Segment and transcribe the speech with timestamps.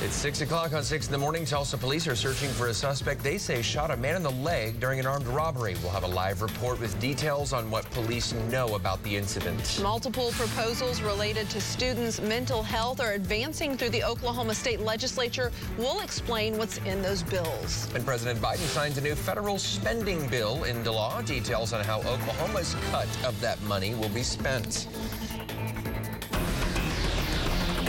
[0.00, 1.44] It's 6 o'clock on 6 in the morning.
[1.44, 4.78] Tulsa police are searching for a suspect they say shot a man in the leg
[4.78, 5.74] during an armed robbery.
[5.82, 9.80] We'll have a live report with details on what police know about the incident.
[9.82, 15.50] Multiple proposals related to students' mental health are advancing through the Oklahoma State Legislature.
[15.76, 17.92] We'll explain what's in those bills.
[17.92, 21.20] And President Biden signs a new federal spending bill into law.
[21.22, 24.86] Details on how Oklahoma's cut of that money will be spent.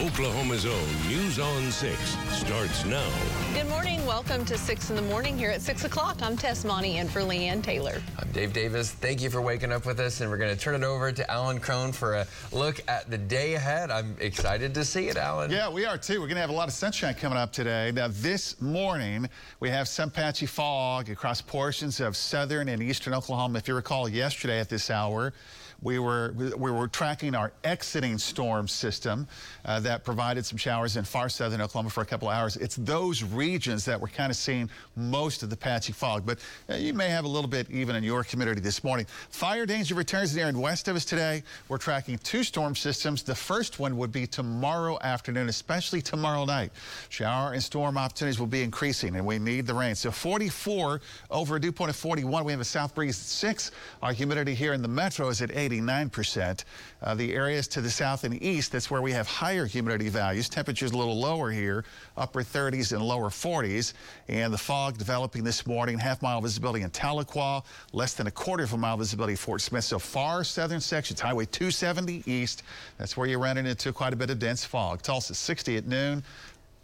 [0.00, 1.98] Oklahoma's own News on 6
[2.30, 3.06] starts now.
[3.52, 4.06] Good morning.
[4.06, 6.16] Welcome to 6 in the morning here at 6 o'clock.
[6.22, 8.00] I'm Tess Monty and for Leanne Taylor.
[8.18, 8.92] I'm Dave Davis.
[8.92, 11.30] Thank you for waking up with us, and we're going to turn it over to
[11.30, 13.90] Alan Crone for a look at the day ahead.
[13.90, 15.50] I'm excited to see it, Alan.
[15.50, 16.14] Yeah, we are too.
[16.14, 17.92] We're going to have a lot of sunshine coming up today.
[17.94, 19.28] Now, this morning,
[19.60, 23.58] we have some patchy fog across portions of southern and eastern Oklahoma.
[23.58, 25.34] If you recall, yesterday at this hour,
[25.82, 29.26] we were we were tracking our exiting storm system
[29.64, 32.56] uh, that provided some showers in far southern Oklahoma for a couple hours.
[32.56, 36.74] It's those regions that we're kind of seeing most of the patchy fog, but uh,
[36.74, 39.06] you may have a little bit even in your community this morning.
[39.30, 41.42] Fire danger returns in the area west of us today.
[41.68, 43.22] We're tracking two storm systems.
[43.22, 46.72] The first one would be tomorrow afternoon, especially tomorrow night.
[47.08, 49.94] Shower and storm opportunities will be increasing, and we need the rain.
[49.94, 51.00] So 44
[51.30, 52.44] over a dew point of 41.
[52.44, 53.70] We have a south breeze at 6.
[54.02, 55.69] Our humidity here in the metro is at 8.
[55.70, 56.64] 89%.
[57.02, 60.48] Uh, the areas to the south and east, that's where we have higher humidity values.
[60.48, 61.84] Temperatures a little lower here,
[62.16, 63.94] upper 30s and lower 40s.
[64.28, 68.64] And the fog developing this morning, half mile visibility in Tahlequah, less than a quarter
[68.64, 69.84] of a mile visibility Fort Smith.
[69.84, 72.62] So far southern sections, Highway 270 east,
[72.98, 75.02] that's where you're running into quite a bit of dense fog.
[75.02, 76.22] Tulsa 60 at noon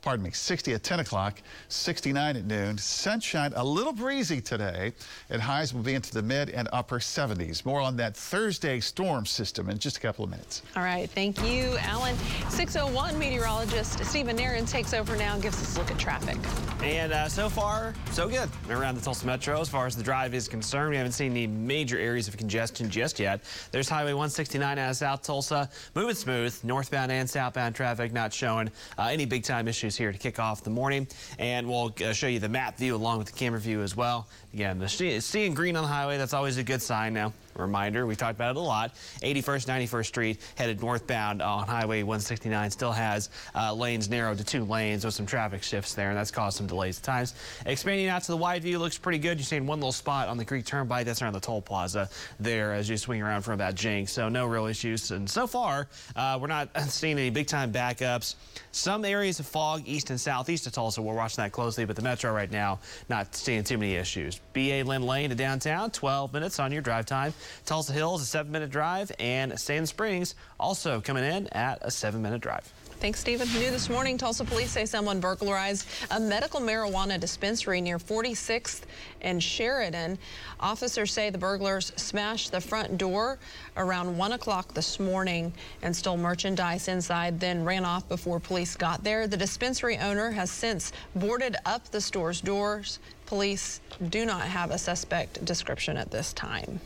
[0.07, 2.79] pardon me, 60 at 10 o'clock, 69 at noon.
[2.79, 4.93] Sunshine, a little breezy today,
[5.31, 7.67] and highs will be into the mid and upper 70s.
[7.67, 10.63] More on that Thursday storm system in just a couple of minutes.
[10.77, 12.17] All right, thank you, Alan.
[12.51, 16.39] 601 meteorologist Stephen Nehrenz takes over now and gives us a look at traffic.
[16.85, 20.35] And uh, so far, so good around the Tulsa Metro as far as the drive
[20.35, 20.91] is concerned.
[20.91, 23.43] We haven't seen any major areas of congestion just yet.
[23.73, 26.57] There's Highway 169 out of South Tulsa, moving smooth.
[26.63, 30.63] Northbound and southbound traffic not showing uh, any big time issues here to kick off
[30.63, 31.07] the morning.
[31.39, 34.29] And we'll uh, show you the map view along with the camera view as well.
[34.57, 37.35] Again, the seeing green on the highway, that's always a good sign now.
[37.57, 38.95] Reminder, we've talked about it a lot.
[39.23, 44.65] 81st, 91st Street headed northbound on Highway 169 still has uh, lanes narrowed to two
[44.65, 47.35] lanes with some traffic shifts there, and that's caused some delays at times.
[47.67, 49.39] Expanding out to the wide view looks pretty good.
[49.39, 51.05] You're seeing one little spot on the Creek Turnpike.
[51.05, 52.09] That's around the toll plaza
[52.41, 54.13] there as you swing around from that Jenks.
[54.13, 55.11] So no real issues.
[55.11, 58.37] And so far, uh, we're not seeing any big time backups.
[58.73, 61.03] Some areas of fog east and southeast of Tulsa.
[61.03, 62.81] We're watching that closely, but the metro right now
[63.11, 64.41] not seeing too many issues.
[64.57, 67.35] BA Lynn Lane to downtown, 12 minutes on your drive time.
[67.67, 72.23] Tulsa Hills, a seven minute drive, and Sand Springs also coming in at a seven
[72.23, 72.73] minute drive.
[72.99, 73.47] Thanks, Stephen.
[73.49, 78.85] New this morning, Tulsa police say someone burglarized a medical marijuana dispensary near 46th
[79.21, 80.19] and Sheridan.
[80.59, 83.39] Officers say the burglars smashed the front door
[83.77, 85.53] around 1 o'clock this morning
[85.83, 89.27] and stole merchandise inside, then ran off before police got there.
[89.27, 92.99] The dispensary owner has since boarded up the store's doors.
[93.27, 96.81] Police do not have a suspect description at this time.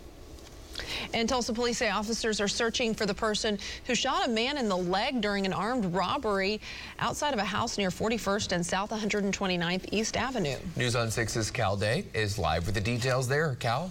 [1.13, 4.69] And Tulsa police say officers are searching for the person who shot a man in
[4.69, 6.61] the leg during an armed robbery
[6.99, 10.57] outside of a house near 41st and South 129th East Avenue.
[10.77, 13.57] News on 6's Cal Day is live with the details there.
[13.57, 13.91] Cal?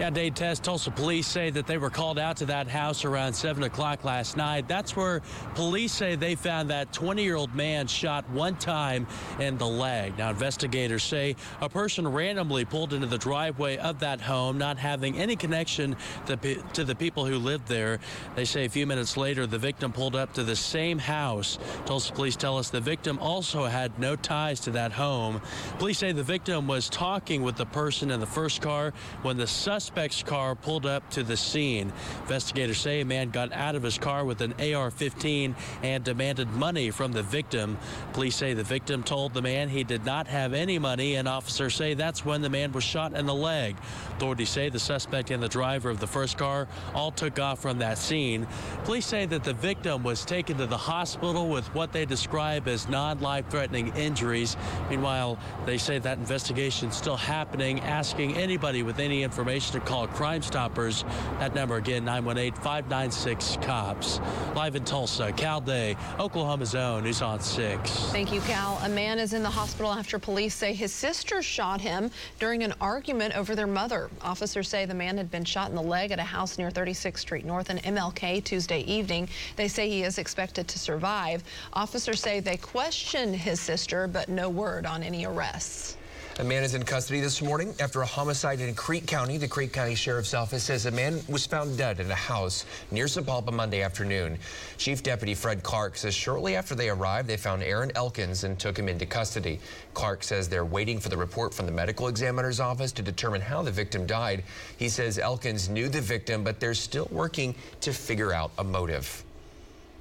[0.00, 3.34] Yeah, Dave Tess, Tulsa police say that they were called out to that house around
[3.34, 4.66] 7 o'clock last night.
[4.66, 5.20] That's where
[5.54, 9.06] police say they found that 20 year old man shot one time
[9.40, 10.16] in the leg.
[10.16, 15.18] Now, investigators say a person randomly pulled into the driveway of that home, not having
[15.18, 15.94] any connection
[16.24, 16.36] to,
[16.72, 17.98] to the people who lived there.
[18.36, 21.58] They say a few minutes later, the victim pulled up to the same house.
[21.84, 25.42] Tulsa police tell us the victim also had no ties to that home.
[25.78, 29.46] Police say the victim was talking with the person in the first car when the
[29.46, 31.92] suspect suspect's car pulled up to the scene.
[32.22, 35.52] Investigators say a man got out of his car with an AR-15
[35.82, 37.76] and demanded money from the victim.
[38.12, 41.74] Police say the victim told the man he did not have any money, and officers
[41.74, 43.76] say that's when the man was shot in the leg.
[44.12, 47.78] Authorities say the suspect and the driver of the first car all took off from
[47.80, 48.46] that scene.
[48.84, 52.88] Police say that the victim was taken to the hospital with what they describe as
[52.88, 54.56] non-life-threatening injuries.
[54.88, 55.36] Meanwhile,
[55.66, 60.42] they say that investigation is still happening, asking anybody with any information to call Crime
[60.42, 61.04] Stoppers.
[61.38, 64.20] That number again, 918 596 COPS.
[64.54, 67.90] Live in Tulsa, Cal Day, Oklahoma's own, News on 6.
[68.10, 68.80] Thank you, Cal.
[68.84, 72.74] A man is in the hospital after police say his sister shot him during an
[72.80, 74.10] argument over their mother.
[74.22, 77.18] Officers say the man had been shot in the leg at a house near 36th
[77.18, 79.28] Street North and MLK Tuesday evening.
[79.56, 81.42] They say he is expected to survive.
[81.72, 85.96] Officers say they questioned his sister, but no word on any arrests.
[86.40, 89.36] A man is in custody this morning after a homicide in Creek County.
[89.36, 93.04] The Creek County Sheriff's Office says a man was found dead in a house near
[93.04, 94.38] Sapulpa Monday afternoon.
[94.78, 98.78] Chief Deputy Fred Clark says shortly after they arrived, they found Aaron Elkins and took
[98.78, 99.60] him into custody.
[99.92, 103.60] Clark says they're waiting for the report from the medical examiner's office to determine how
[103.60, 104.42] the victim died.
[104.78, 109.24] He says Elkins knew the victim, but they're still working to figure out a motive.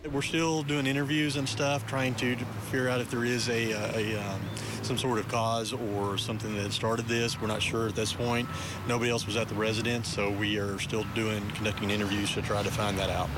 [0.08, 2.38] We're still doing interviews and stuff, trying to
[2.72, 4.40] figure out if there is a, a um,
[4.82, 7.40] some sort of cause or something that started this.
[7.42, 8.48] We're not sure at this point.
[8.88, 12.64] Nobody else was at the residence, so we are still doing conducting interviews to try
[12.64, 13.30] to find that out.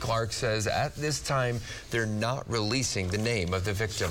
[0.00, 1.60] Clark says at this time
[1.92, 4.10] they're not releasing the name of the victim.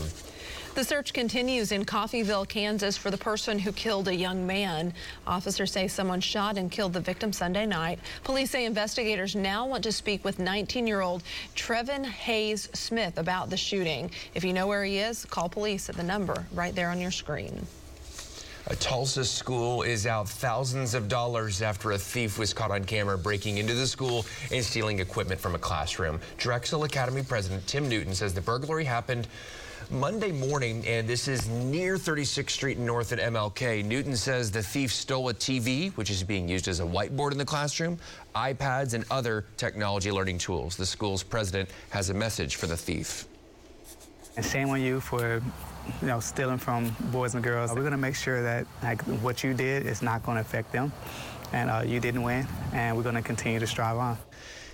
[0.76, 4.94] The search continues in Coffeyville, Kansas for the person who killed a young man.
[5.26, 7.98] Officers say someone shot and killed the victim Sunday night.
[8.26, 11.24] Police say investigators now want to speak with 19-year-old
[11.56, 14.12] Trevin Hayes Smith about the shooting.
[14.34, 17.12] If you know where he is, call police at the number right there on your
[17.12, 17.66] screen.
[18.68, 23.16] A Tulsa school is out thousands of dollars after a thief was caught on camera
[23.16, 26.20] breaking into the school and stealing equipment from a classroom.
[26.38, 29.28] Drexel Academy President Tim Newton says the burglary happened
[29.92, 33.84] Monday morning, and this is near 36th Street North at MLK.
[33.84, 37.38] Newton says the thief stole a TV, which is being used as a whiteboard in
[37.38, 37.98] the classroom,
[38.36, 40.76] iPads, and other technology learning tools.
[40.76, 43.28] The school's president has a message for the thief.
[44.38, 45.42] And shame on you for
[46.02, 47.72] you know, stealing from boys and girls.
[47.72, 50.72] We're going to make sure that like, what you did is not going to affect
[50.72, 50.92] them,
[51.54, 54.18] and uh, you didn't win, and we're going to continue to strive on.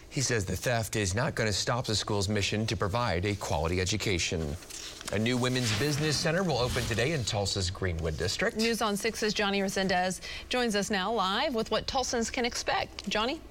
[0.09, 3.33] He says the theft is not going to stop the school's mission to provide a
[3.35, 4.57] quality education.
[5.13, 8.55] A new women's business center will open today in Tulsa's Greenwood District.
[8.55, 13.09] News on 6's Johnny Resendez joins us now live with what Tulsans can expect.
[13.09, 13.41] Johnny?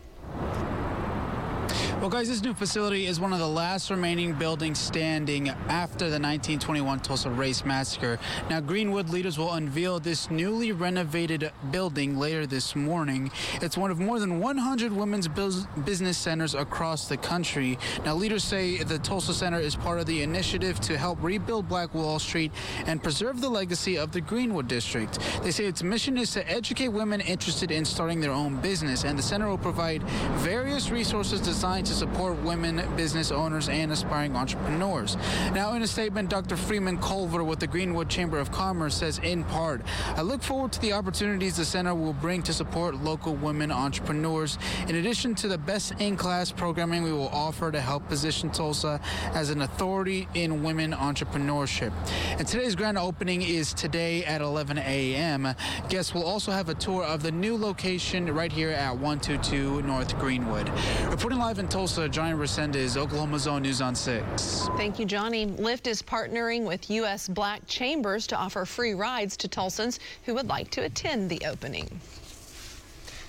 [2.00, 6.19] Well, guys, this new facility is one of the last remaining buildings standing after the
[6.19, 8.19] 1921 Tulsa Race Massacre.
[8.49, 13.31] Now, Greenwood leaders will unveil this newly renovated building later this morning.
[13.61, 17.78] It's one of more than 100 women's business centers across the country.
[18.05, 21.94] Now, leaders say the Tulsa Center is part of the initiative to help rebuild Black
[21.94, 22.52] Wall Street
[22.87, 25.19] and preserve the legacy of the Greenwood District.
[25.43, 29.19] They say its mission is to educate women interested in starting their own business, and
[29.19, 30.02] the center will provide
[30.38, 35.19] various resources designed to support women business owners and aspiring entrepreneurs.
[35.53, 36.57] Now, in a statement, Dr.
[36.57, 39.83] Freeman Culver with the Greenwood Chamber of Commerce says, in part,
[40.17, 44.57] I look forward to the opportunities the center will bring to support local women entrepreneurs.
[44.89, 48.99] In addition to the best in class programming we will offer to help position Tulsa
[49.35, 51.93] as an authority in women entrepreneurship.
[52.39, 55.55] And today's grand opening is today at 11 a.m.
[55.91, 60.19] Guests will also have a tour of the new location right here at 122 North
[60.19, 60.71] Greenwood.
[61.11, 61.91] Reporting live in Tulsa.
[61.91, 64.69] Tulsa, Johnny Resendez, Oklahoma's own News on 6.
[64.76, 65.47] Thank you, Johnny.
[65.47, 67.26] Lyft is partnering with U.S.
[67.26, 71.88] Black Chambers to offer free rides to Tulsans who would like to attend the opening.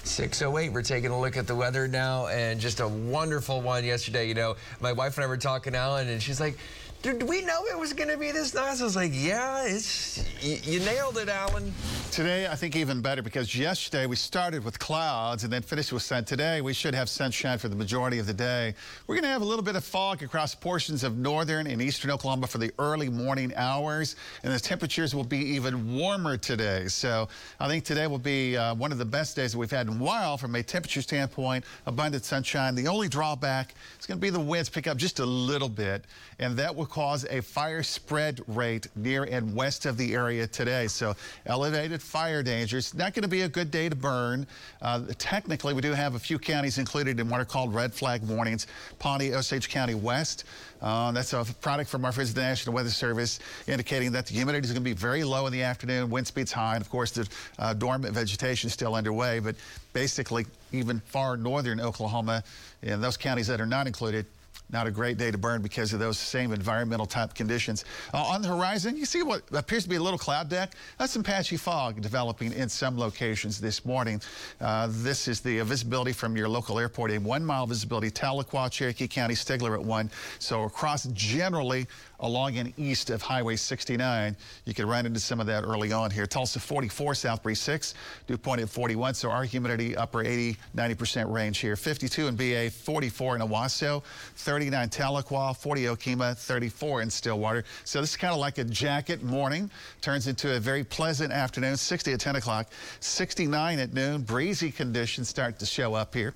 [0.03, 4.27] 608, we're taking a look at the weather now, and just a wonderful one yesterday.
[4.27, 6.57] You know, my wife and I were talking, Alan, and she's like,
[7.01, 8.79] did we know it was going to be this nice?
[8.79, 11.73] I was like, yeah, it's you, nailed it, Alan.
[12.11, 16.03] Today, I think even better because yesterday we started with clouds and then finished with
[16.03, 16.25] sun.
[16.25, 18.75] Today, we should have sunshine for the majority of the day.
[19.07, 22.11] We're going to have a little bit of fog across portions of northern and eastern
[22.11, 26.87] Oklahoma for the early morning hours, and the temperatures will be even warmer today.
[26.87, 29.87] So I think today will be uh, one of the best days that we've had
[29.87, 32.75] in a while from a temperature standpoint, abundant sunshine.
[32.75, 36.05] The only drawback is going to be the winds pick up just a little bit,
[36.37, 40.87] and that will cause a fire spread rate near and west of the area today.
[40.87, 42.77] So elevated fire danger.
[42.77, 44.45] It's not going to be a good day to burn.
[44.81, 48.21] Uh, technically, we do have a few counties included in what are called red flag
[48.23, 48.67] warnings.
[48.99, 50.43] Pawnee, Osage County West.
[50.81, 54.33] Uh, that's a product from our friends at the National Weather Service indicating that the
[54.33, 56.89] humidity is going to be very low in the afternoon, wind speeds high, and of
[56.89, 57.27] course the
[57.59, 59.39] uh, dormant vegetation is still underway.
[59.39, 59.55] But
[59.93, 62.43] basically, even far northern Oklahoma,
[62.81, 64.25] in those counties that are not included,
[64.71, 67.85] not a great day to burn because of those same environmental type conditions.
[68.13, 70.73] Uh, on the horizon, you see what appears to be a little cloud deck.
[70.97, 74.21] That's some patchy fog developing in some locations this morning.
[74.59, 79.07] Uh, this is the visibility from your local airport, a one mile visibility, Tahlequah, Cherokee
[79.07, 80.09] County, Stigler at one.
[80.39, 81.87] So across generally
[82.21, 84.35] along and east of Highway 69.
[84.65, 86.25] You could run into some of that early on here.
[86.25, 87.93] Tulsa 44, South Breeze 6,
[88.27, 89.13] dew point at 41.
[89.15, 91.75] So our humidity upper 80, 90% range here.
[91.75, 94.03] 52 in BA, 44 in Owasso,
[94.35, 97.63] 39 Tahlequah, 40 Okemah, 34 in Stillwater.
[97.83, 99.69] So this is kind of like a jacket morning.
[100.01, 101.75] Turns into a very pleasant afternoon.
[101.77, 102.67] 60 at 10 o'clock,
[102.99, 104.21] 69 at noon.
[104.21, 106.33] Breezy conditions start to show up here.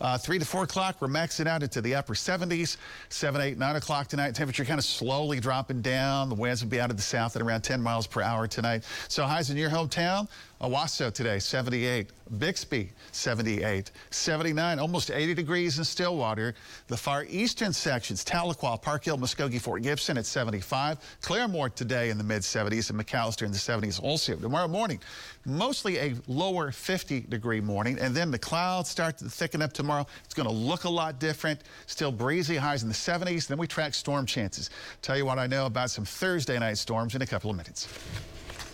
[0.00, 2.76] Uh, 3 to 4 o'clock, we're maxing out into the upper 70s.
[3.08, 4.34] 7, 8, 9 o'clock tonight.
[4.34, 6.30] Temperature kind of slowly slowly dropping down.
[6.30, 8.82] The winds will be out of the south at around 10 miles per hour tonight.
[9.08, 10.26] So highs in your hometown,
[10.60, 12.10] Owasso today, 78.
[12.38, 13.90] Bixby, 78.
[14.10, 16.54] 79, almost 80 degrees in Stillwater.
[16.88, 20.98] The far eastern sections, Tahlequah, Park Hill, Muskogee, Fort Gibson at 75.
[21.22, 24.34] Claremore today in the mid-70s and McAlester in the 70s also.
[24.34, 25.00] Tomorrow morning,
[25.46, 27.98] mostly a lower 50 degree morning.
[28.00, 30.06] And then the clouds start to thicken up tomorrow.
[30.24, 31.62] It's going to look a lot different.
[31.86, 33.46] Still breezy, highs in the 70s.
[33.46, 34.70] Then we track storm chances.
[35.02, 37.88] Tell you what I know about some Thursday night storms in a couple of minutes.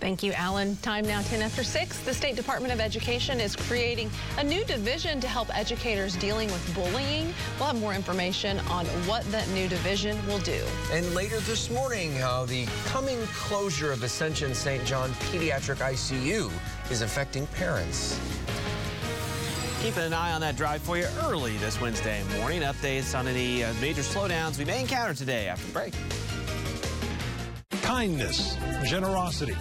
[0.00, 0.76] Thank you, Alan.
[0.76, 2.00] Time now 10 after 6.
[2.00, 6.74] The State Department of Education is creating a new division to help educators dealing with
[6.74, 7.32] bullying.
[7.58, 10.62] We'll have more information on what that new division will do.
[10.92, 14.84] And later this morning, how the coming closure of Ascension St.
[14.84, 16.50] John Pediatric ICU
[16.90, 18.20] is affecting parents.
[19.80, 22.62] Keeping an eye on that drive for you early this Wednesday morning.
[22.62, 25.94] Updates on any uh, major slowdowns we may encounter today after the break.
[27.82, 29.54] Kindness, generosity,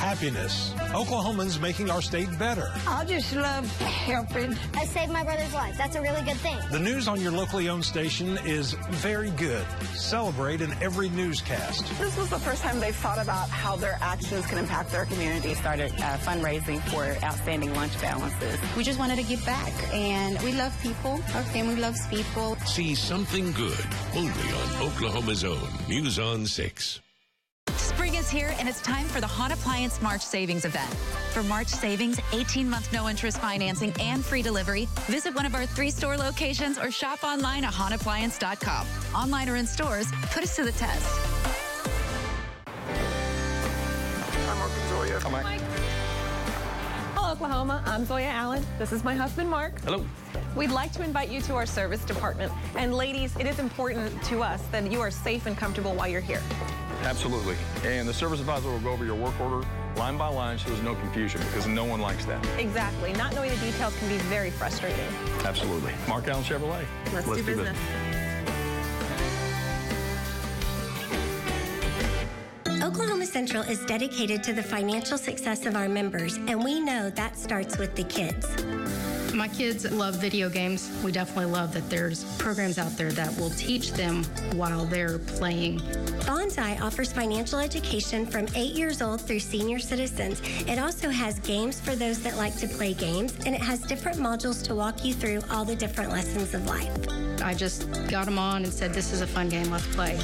[0.00, 0.72] happiness.
[0.92, 2.72] Oklahomans making our state better.
[2.88, 4.56] I just love helping.
[4.74, 5.76] I saved my brother's life.
[5.76, 6.58] That's a really good thing.
[6.72, 9.64] The news on your locally owned station is very good.
[9.94, 11.86] Celebrate in every newscast.
[11.98, 15.52] This was the first time they thought about how their actions can impact their community.
[15.54, 18.58] Started uh, fundraising for outstanding lunch balances.
[18.76, 21.12] We just wanted to give back, and we love people.
[21.34, 22.56] Our family loves people.
[22.64, 27.00] See something good only on Oklahoma's own News on 6.
[28.20, 30.92] Spring is here and it's time for the Hahn Appliance March Savings event.
[31.32, 36.18] For March savings, 18-month no-interest financing and free delivery, visit one of our three store
[36.18, 38.86] locations or shop online at hahnappliance.com.
[39.14, 41.20] Online or in stores, put us to the test.
[42.66, 45.18] I'm Mark and Zoya.
[45.20, 45.44] Come on.
[47.14, 47.82] Hello, Oklahoma.
[47.86, 48.64] I'm Zoya Allen.
[48.78, 49.80] This is my husband, Mark.
[49.80, 50.04] Hello.
[50.54, 52.52] We'd like to invite you to our service department.
[52.76, 56.20] And ladies, it is important to us that you are safe and comfortable while you're
[56.20, 56.42] here.
[57.02, 57.56] Absolutely.
[57.84, 59.66] And the service advisor will go over your work order
[59.96, 62.44] line by line so there's no confusion because no one likes that.
[62.58, 63.12] Exactly.
[63.14, 65.06] Not knowing the details can be very frustrating.
[65.44, 65.92] Absolutely.
[66.08, 66.84] Mark Allen Chevrolet.
[67.12, 67.78] Let's, Let's do, do business.
[72.82, 77.38] Oklahoma Central is dedicated to the financial success of our members, and we know that
[77.38, 78.46] starts with the kids.
[79.40, 80.92] My kids love video games.
[81.02, 85.80] We definitely love that there's programs out there that will teach them while they're playing.
[86.26, 90.42] Banzai offers financial education from eight years old through senior citizens.
[90.68, 94.18] It also has games for those that like to play games, and it has different
[94.18, 96.92] modules to walk you through all the different lessons of life.
[97.42, 100.20] I just got them on and said, This is a fun game, let's play.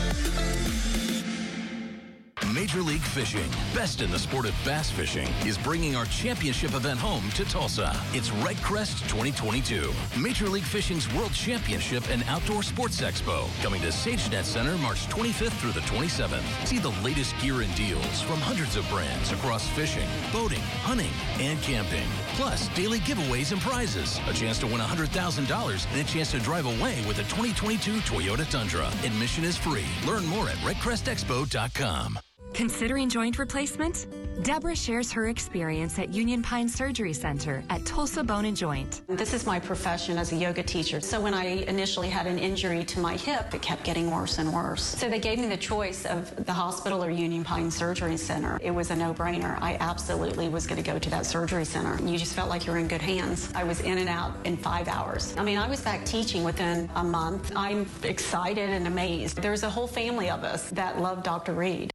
[2.56, 6.98] Major League Fishing, best in the sport of bass fishing, is bringing our championship event
[6.98, 7.94] home to Tulsa.
[8.14, 14.44] It's REDCREST 2022, Major League Fishing's World Championship and Outdoor Sports Expo, coming to SageNet
[14.44, 16.66] Center March 25th through the 27th.
[16.66, 21.60] See the latest gear and deals from hundreds of brands across fishing, boating, hunting, and
[21.60, 22.08] camping.
[22.36, 26.64] Plus, daily giveaways and prizes, a chance to win $100,000, and a chance to drive
[26.64, 28.86] away with a 2022 Toyota Tundra.
[29.04, 29.84] Admission is free.
[30.06, 32.18] Learn more at redcrestexpo.com.
[32.56, 34.06] Considering joint replacement?
[34.42, 39.02] Deborah shares her experience at Union Pine Surgery Center at Tulsa Bone and Joint.
[39.08, 41.02] This is my profession as a yoga teacher.
[41.02, 44.50] So when I initially had an injury to my hip, it kept getting worse and
[44.54, 44.82] worse.
[44.82, 48.58] So they gave me the choice of the hospital or Union Pine Surgery Center.
[48.62, 49.58] It was a no-brainer.
[49.60, 52.02] I absolutely was going to go to that surgery center.
[52.08, 53.52] You just felt like you were in good hands.
[53.54, 55.34] I was in and out in five hours.
[55.36, 57.52] I mean, I was back teaching within a month.
[57.54, 59.42] I'm excited and amazed.
[59.42, 61.52] There's a whole family of us that love Dr.
[61.52, 61.90] Reed.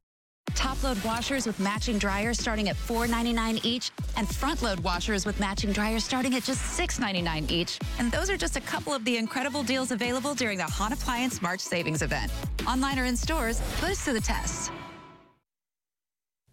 [0.62, 5.40] Top load washers with matching dryers starting at $4.99 each, and front load washers with
[5.40, 7.78] matching dryers starting at just $6.99 each.
[7.98, 11.42] And those are just a couple of the incredible deals available during the Hahn Appliance
[11.42, 12.30] March Savings event.
[12.66, 14.70] Online or in stores, put us to the test.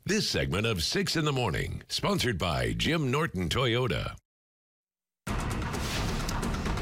[0.05, 4.15] This segment of 6 in the Morning, sponsored by Jim Norton Toyota.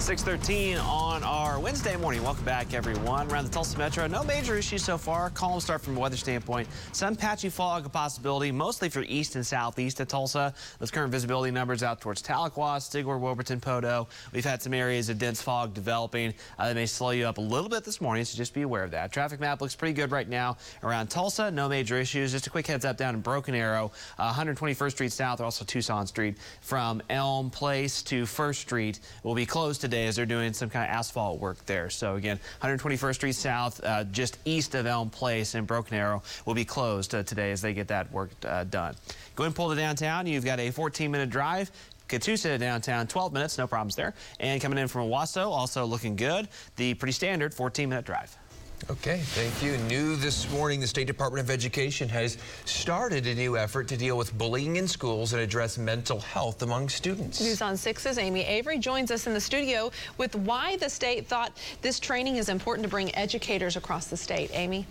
[0.08, 2.24] 613 on our Wednesday morning.
[2.24, 3.30] Welcome back, everyone.
[3.30, 5.30] Around the Tulsa Metro, no major issues so far.
[5.32, 6.70] Calm start from a weather standpoint.
[6.94, 10.54] Some patchy fog a possibility, mostly for east and southeast of Tulsa.
[10.80, 14.08] Those current visibility numbers out towards Tahlequah, Stigler, Wilburton, Poteau.
[14.32, 16.34] We've had some areas of dense fog developing.
[16.58, 18.86] Uh, they may slow you up a little bit this morning, so just be aware
[18.86, 19.12] of that.
[19.12, 21.52] Traffic map looks pretty good right now around Tulsa.
[21.52, 22.32] No major issues.
[22.32, 25.66] Just a quick heads up down in Broken Arrow, uh, 121st Street South, or also
[25.66, 30.54] Tucson Street, from Elm Place to First Street will be closed today as they're doing
[30.54, 31.89] some kind of asphalt work there.
[31.89, 36.54] So again, 121st Street South, uh, just east of Elm Place in Broken Arrow, will
[36.54, 38.96] be closed uh, today as they get that work uh, done.
[39.36, 40.27] Glenpool to downtown.
[40.27, 41.72] You've got a 14-minute drive.
[42.08, 44.13] Catoosa to downtown, 12 minutes, no problems there.
[44.39, 46.48] And coming in from Owasso, also looking good.
[46.77, 48.38] The pretty standard 14-minute drive.
[48.90, 49.76] Okay, thank you.
[49.90, 54.18] New this morning, the State Department of Education has started a new effort to deal
[54.18, 57.42] with bullying in schools and address mental health among students.
[57.42, 61.52] News on 6's Amy Avery joins us in the studio with why the state thought
[61.82, 64.52] this training is important to bring educators across the state.
[64.54, 64.86] Amy?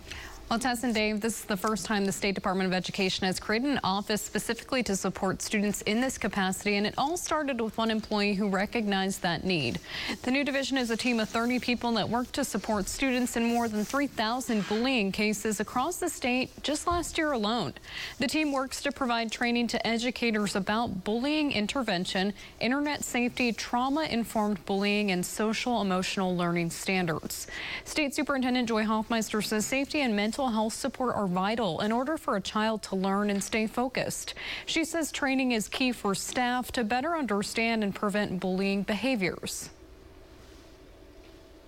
[0.49, 3.37] Well, Tess and Dave, this is the first time the State Department of Education has
[3.37, 7.77] created an office specifically to support students in this capacity, and it all started with
[7.77, 9.77] one employee who recognized that need.
[10.21, 13.43] The new division is a team of 30 people that work to support students in
[13.43, 17.73] more than 3,000 bullying cases across the state just last year alone.
[18.19, 25.11] The team works to provide training to educators about bullying intervention, internet safety, trauma-informed bullying,
[25.11, 27.47] and social emotional learning standards.
[27.83, 32.15] State Superintendent Joy Hoffmeister says safety and mental mental health support are vital in order
[32.15, 34.35] for a child to learn and stay focused.
[34.67, 39.71] She says training is key for staff to better understand and prevent bullying behaviors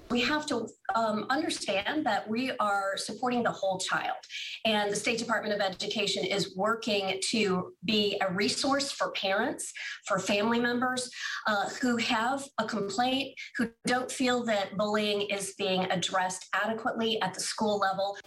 [0.09, 4.17] we have to um, understand that we are supporting the whole child.
[4.65, 9.71] And the State Department of Education is working to be a resource for parents,
[10.07, 11.11] for family members
[11.45, 17.33] uh, who have a complaint, who don't feel that bullying is being addressed adequately at
[17.35, 18.17] the school level.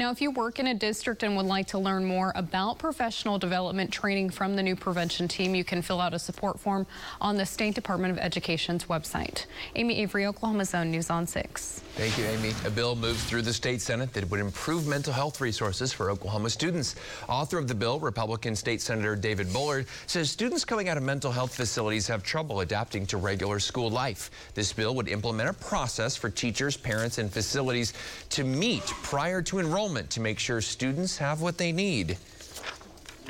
[0.00, 3.38] Now, if you work in a district and would like to learn more about professional
[3.38, 6.86] development training from the new prevention team, you can fill out a support form
[7.20, 9.44] on the State Department of Education's website.
[9.74, 11.82] Amy Avery, Oklahoma's Own News on 6.
[11.96, 12.54] Thank you, Amy.
[12.64, 16.48] A bill moves through the state Senate that would improve mental health resources for Oklahoma
[16.48, 16.94] students.
[17.28, 21.30] Author of the bill, Republican State Senator David Bullard, says students coming out of mental
[21.30, 24.30] health facilities have trouble adapting to regular school life.
[24.54, 27.92] This bill would implement a process for teachers, parents, and facilities
[28.30, 32.16] to meet prior to enrollment enrollment to make sure students have what they need.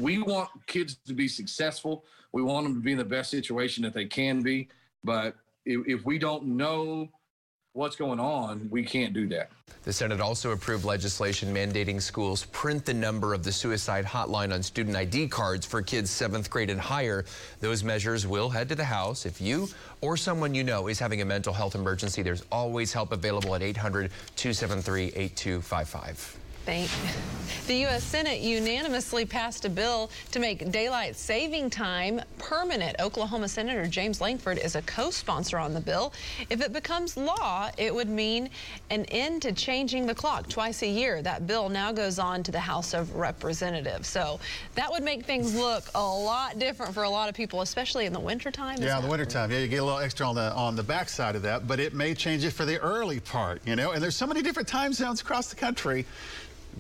[0.01, 2.05] We want kids to be successful.
[2.33, 4.69] We want them to be in the best situation that they can be.
[5.03, 7.09] But if, if we don't know
[7.73, 9.51] what's going on, we can't do that.
[9.85, 14.63] The Senate also approved legislation mandating schools print the number of the suicide hotline on
[14.63, 17.25] student ID cards for kids seventh grade and higher.
[17.61, 19.25] Those measures will head to the House.
[19.25, 19.69] If you
[20.01, 23.63] or someone you know is having a mental health emergency, there's always help available at
[23.63, 26.40] 800 273 8255.
[26.65, 26.91] Thank
[27.67, 28.03] the U.S.
[28.03, 32.97] Senate unanimously passed a bill to make daylight saving time permanent.
[33.01, 36.13] Oklahoma Senator James Lankford is a co-sponsor on the bill.
[36.51, 38.51] If it becomes law, it would mean
[38.91, 41.23] an end to changing the clock twice a year.
[41.23, 44.09] That bill now goes on to the House of Representatives.
[44.09, 44.41] So
[44.75, 48.13] that would make things look a lot different for a lot of people, especially in
[48.13, 48.83] the wintertime.
[48.83, 49.51] Yeah, in the wintertime.
[49.53, 51.95] Yeah, you get a little extra on the on the backside of that, but it
[51.95, 53.93] may change it for the early part, you know.
[53.93, 56.05] And there's so many different time zones across the country.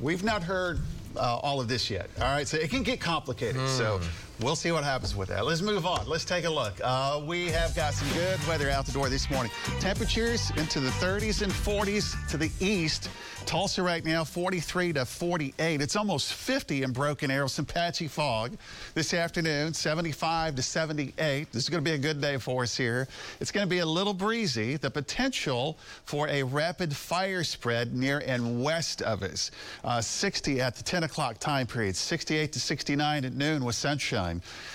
[0.00, 0.80] We've not heard
[1.16, 2.10] uh, all of this yet.
[2.18, 3.60] All right, so it can get complicated.
[3.60, 3.78] Mm.
[3.78, 4.29] So hmm.
[4.42, 5.44] We'll see what happens with that.
[5.44, 6.06] Let's move on.
[6.08, 6.74] Let's take a look.
[6.82, 9.52] Uh, we have got some good weather out the door this morning.
[9.80, 13.10] Temperatures into the 30s and 40s to the east.
[13.46, 15.80] Tulsa right now 43 to 48.
[15.80, 17.46] It's almost 50 in Broken Arrow.
[17.46, 18.56] Some patchy fog
[18.94, 21.50] this afternoon 75 to 78.
[21.50, 23.08] This is going to be a good day for us here.
[23.40, 24.76] It's going to be a little breezy.
[24.76, 29.50] The potential for a rapid fire spread near and west of us.
[29.82, 31.96] Uh, 60 at the 10 o'clock time period.
[31.96, 34.29] 68 to 69 at noon with sunshine.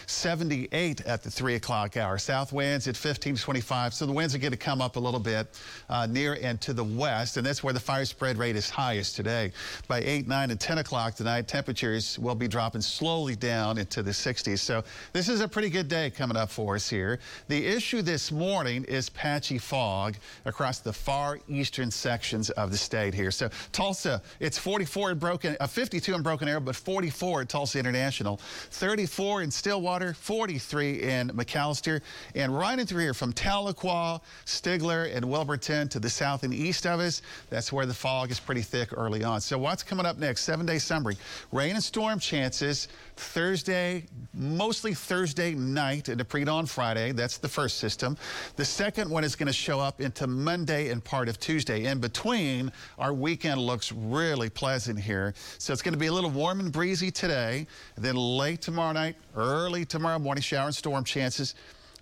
[0.08, 2.18] 78 at the 3 o'clock hour.
[2.18, 3.94] South winds at 15 to 25.
[3.94, 6.74] So the winds are going to come up a little bit uh, near and to
[6.74, 7.38] the west.
[7.38, 9.52] And that's where the fire spread rate is highest today.
[9.88, 14.12] By 8, 9, and 10 o'clock tonight, temperatures will be dropping slowly down into the
[14.12, 14.60] 60s.
[14.60, 17.20] So this is a pretty good day coming up for us here.
[17.48, 20.16] The issue this morning is patchy fog
[20.46, 23.32] across the far eastern sections of the state here.
[23.32, 27.80] So Tulsa, it's 44 in Broken, uh, 52 in Broken Arrow, but 44 at Tulsa
[27.80, 28.38] International,
[28.72, 32.02] 34 44 in Stillwater, 43 in McAlester,
[32.34, 36.88] and right in through here from Tahlequah, Stigler, and Wilburton to the south and east
[36.88, 39.40] of us, that's where the fog is pretty thick early on.
[39.40, 40.42] So what's coming up next?
[40.42, 41.16] Seven-day summary.
[41.52, 47.12] Rain and storm chances Thursday, mostly Thursday night into pre-dawn Friday.
[47.12, 48.18] That's the first system.
[48.56, 51.86] The second one is going to show up into Monday and part of Tuesday.
[51.86, 55.34] In between, our weekend looks really pleasant here.
[55.58, 57.68] So it's going to be a little warm and breezy today.
[57.98, 61.56] Then late tomorrow night, early tomorrow morning, shower and storm chances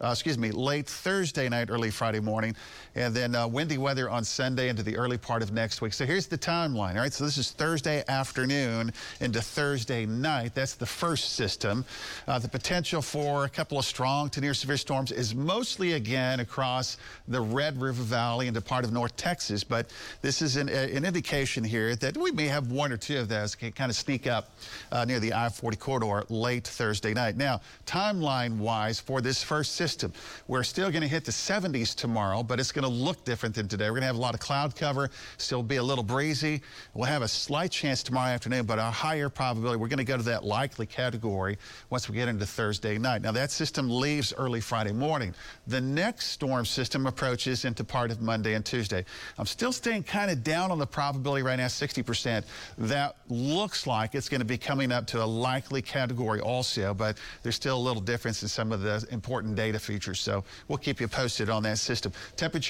[0.04, 2.56] uh, excuse me, late Thursday night, early Friday morning,
[2.96, 5.94] and then uh, windy weather on Sunday into the early part of next week.
[5.94, 7.14] So here's the timeline, all right?
[7.14, 10.56] So this is Thursday afternoon into Thursday night.
[10.56, 11.86] That's the first system.
[12.28, 16.40] Uh, the potential for a couple of strong to near severe storms is mostly again
[16.40, 21.06] across the Red River Valley into part of North Texas, but this is an, an
[21.06, 24.52] indication here that we may have one or two of those kind of sneak up
[24.92, 27.38] uh, near the I-40 corridor late Thursday night.
[27.38, 30.14] Now, timeline-wise for this first system, system.
[30.48, 33.68] We're still going to hit the 70s tomorrow, but it's going to look different than
[33.68, 33.86] today.
[33.86, 36.62] We're going to have a lot of cloud cover, still be a little breezy.
[36.94, 39.78] We'll have a slight chance tomorrow afternoon, but a higher probability.
[39.78, 41.58] We're going to go to that likely category
[41.90, 43.22] once we get into Thursday night.
[43.22, 45.34] Now, that system leaves early Friday morning.
[45.68, 49.06] The next storm system approaches into part of Monday and Tuesday.
[49.38, 52.44] I'm still staying kind of down on the probability right now, 60%.
[52.78, 57.18] That looks like it's going to be coming up to a likely category also, but
[57.42, 60.20] there's still a little difference in some of the important data features.
[60.20, 62.12] So we'll keep you posted on that system.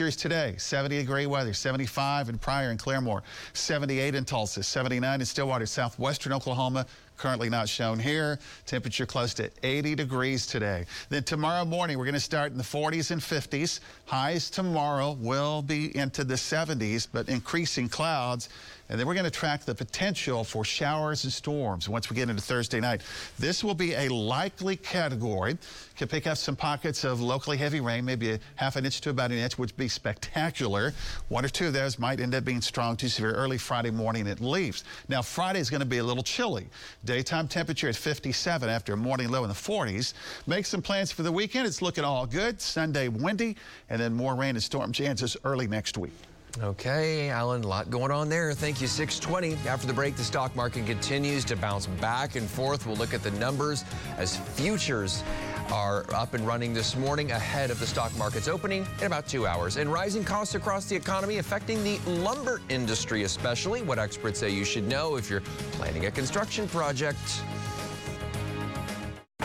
[0.03, 3.21] Temperatures today, 70 degree weather, 75 in Pryor and Claremore,
[3.53, 6.85] 78 in Tulsa, 79 in Stillwater, southwestern Oklahoma,
[7.15, 8.37] currently not shown here.
[8.65, 10.85] Temperature close to 80 degrees today.
[11.07, 13.79] Then tomorrow morning, we're going to start in the 40s and 50s.
[14.05, 18.49] Highs tomorrow will be into the 70s, but increasing clouds.
[18.89, 22.29] And then we're going to track the potential for showers and storms once we get
[22.29, 23.01] into Thursday night.
[23.39, 25.57] This will be a likely category.
[25.97, 29.09] Could pick up some pockets of locally heavy rain, maybe a half an inch to
[29.09, 30.93] about an inch, which would be spectacular.
[31.29, 34.27] One or two of those might end up being strong to severe early Friday morning
[34.27, 34.83] it leaves.
[35.07, 36.67] Now, Friday is going to be a little chilly.
[37.05, 40.13] Daytime temperature at 57 after a morning low in the 40s.
[40.45, 41.67] Make some plans for the weekend.
[41.67, 42.59] It's looking all good.
[42.59, 43.55] Sunday windy,
[43.89, 46.13] and then more rain and storm chances early next week.
[46.61, 48.53] Okay, Alan, a lot going on there.
[48.53, 49.67] Thank you, 620.
[49.67, 52.85] After the break, the stock market continues to bounce back and forth.
[52.85, 53.83] We'll look at the numbers
[54.17, 55.23] as futures
[55.71, 59.47] are up and running this morning ahead of the stock market's opening in about two
[59.47, 59.77] hours.
[59.77, 64.63] And rising costs across the economy affecting the lumber industry, especially what experts say you
[64.63, 67.41] should know if you're planning a construction project.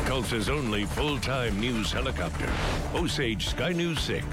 [0.04, 2.50] Tulsa's only full-time news helicopter,
[2.94, 4.24] Osage Sky News 6.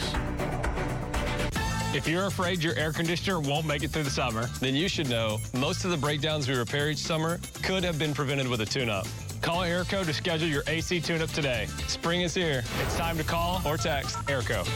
[1.96, 5.10] If you're afraid your air conditioner won't make it through the summer, then you should
[5.10, 8.66] know most of the breakdowns we repair each summer could have been prevented with a
[8.66, 9.08] tune-up.
[9.42, 11.68] Call Airco to schedule your AC tune-up today.
[11.88, 12.66] Spring is here.
[12.82, 14.68] It's time to call or text Airco.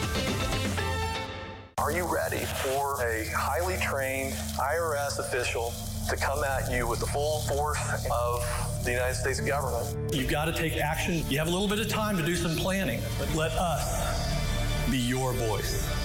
[1.76, 5.74] Are you ready for a highly trained IRS official
[6.08, 7.78] to come at you with the full force
[8.10, 8.42] of
[8.82, 10.14] the United States government?
[10.14, 11.22] You've got to take action.
[11.28, 14.96] You have a little bit of time to do some planning, but let us be
[14.96, 15.99] your voice.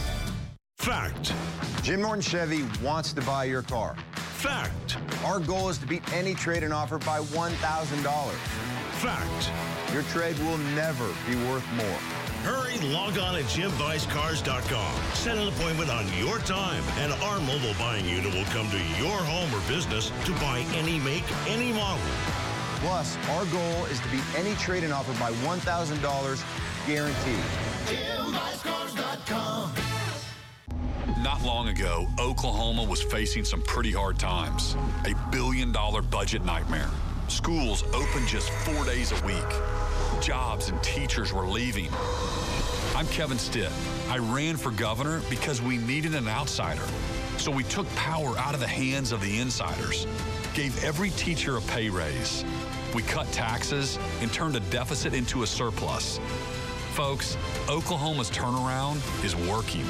[0.85, 1.33] Fact.
[1.81, 3.95] Jim Norton Chevy wants to buy your car.
[4.13, 4.97] Fact.
[5.23, 8.33] Our goal is to beat any trade in offer by $1,000.
[9.01, 9.51] Fact.
[9.91, 11.99] Your trade will never be worth more.
[12.45, 15.13] Hurry, log on at JimBuysCars.com.
[15.15, 19.17] Set an appointment on your time, and our mobile buying unit will come to your
[19.17, 22.05] home or business to buy any make, any model.
[22.81, 27.43] Plus, our goal is to beat any trade in offer by $1,000 guaranteed.
[27.87, 29.44] JimBuysCars.com.
[31.25, 34.77] Not long ago, Oklahoma was facing some pretty hard times.
[35.05, 36.91] A billion dollar budget nightmare.
[37.29, 40.21] Schools open just four days a week.
[40.21, 41.89] Jobs and teachers were leaving.
[42.95, 43.71] I'm Kevin Stitt.
[44.07, 46.85] I ran for governor because we needed an outsider.
[47.37, 50.05] So we took power out of the hands of the insiders,
[50.53, 52.45] gave every teacher a pay raise.
[52.93, 56.19] We cut taxes and turned a deficit into a surplus.
[56.93, 57.35] Folks,
[57.67, 59.87] Oklahoma's turnaround is working.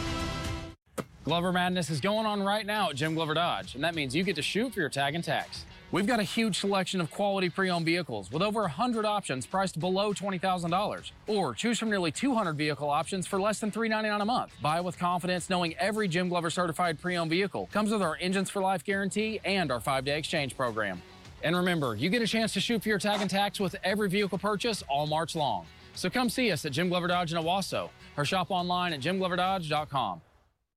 [1.26, 4.22] Glover Madness is going on right now at Jim Glover Dodge, and that means you
[4.22, 5.66] get to shoot for your tag and tax.
[5.92, 10.14] We've got a huge selection of quality pre-owned vehicles with over 100 options priced below
[10.14, 11.12] $20,000.
[11.26, 14.54] Or choose from nearly 200 vehicle options for less than 399 a month.
[14.62, 18.62] Buy with confidence knowing every Jim Glover certified pre-owned vehicle comes with our Engines for
[18.62, 21.02] Life guarantee and our five-day exchange program.
[21.42, 24.10] And remember, you get a chance to shoot for your tag and tax with every
[24.10, 25.66] vehicle purchase all March long.
[25.96, 30.22] So come see us at Jim Glover Dodge in Owasso or shop online at jimgloverdodge.com.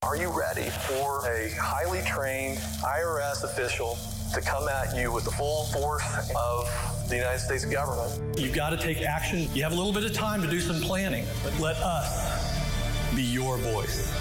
[0.02, 3.98] Are you ready for a highly trained IRS official
[4.32, 8.38] to come at you with the full force of the United States government.
[8.38, 9.48] You've got to take action.
[9.52, 13.22] You have a little bit of time to do some planning, but let us be
[13.22, 14.14] your voice.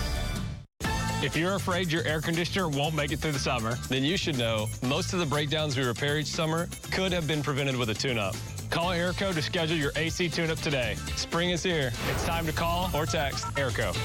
[1.23, 4.37] If you're afraid your air conditioner won't make it through the summer, then you should
[4.37, 7.93] know most of the breakdowns we repair each summer could have been prevented with a
[7.93, 8.35] tune-up.
[8.71, 10.95] Call Airco to schedule your AC tune-up today.
[11.15, 11.91] Spring is here.
[12.11, 13.95] It's time to call or text Airco.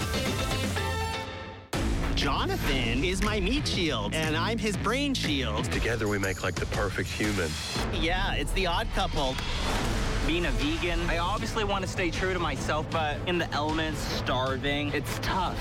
[2.14, 5.64] Jonathan is my meat shield, and I'm his brain shield.
[5.72, 7.50] Together we make like the perfect human.
[7.92, 9.34] Yeah, it's the odd couple.
[10.26, 13.98] Being a vegan, I obviously want to stay true to myself, but in the elements,
[13.98, 15.58] starving, it's tough.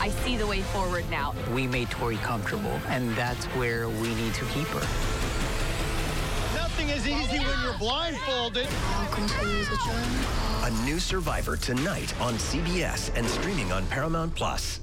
[0.00, 1.34] I see the way forward now.
[1.54, 4.80] We made Tori comfortable, and that's where we need to keep her.
[6.56, 8.66] Nothing is easy when you're blindfolded.
[10.64, 14.80] A new survivor tonight on CBS and streaming on Paramount Plus.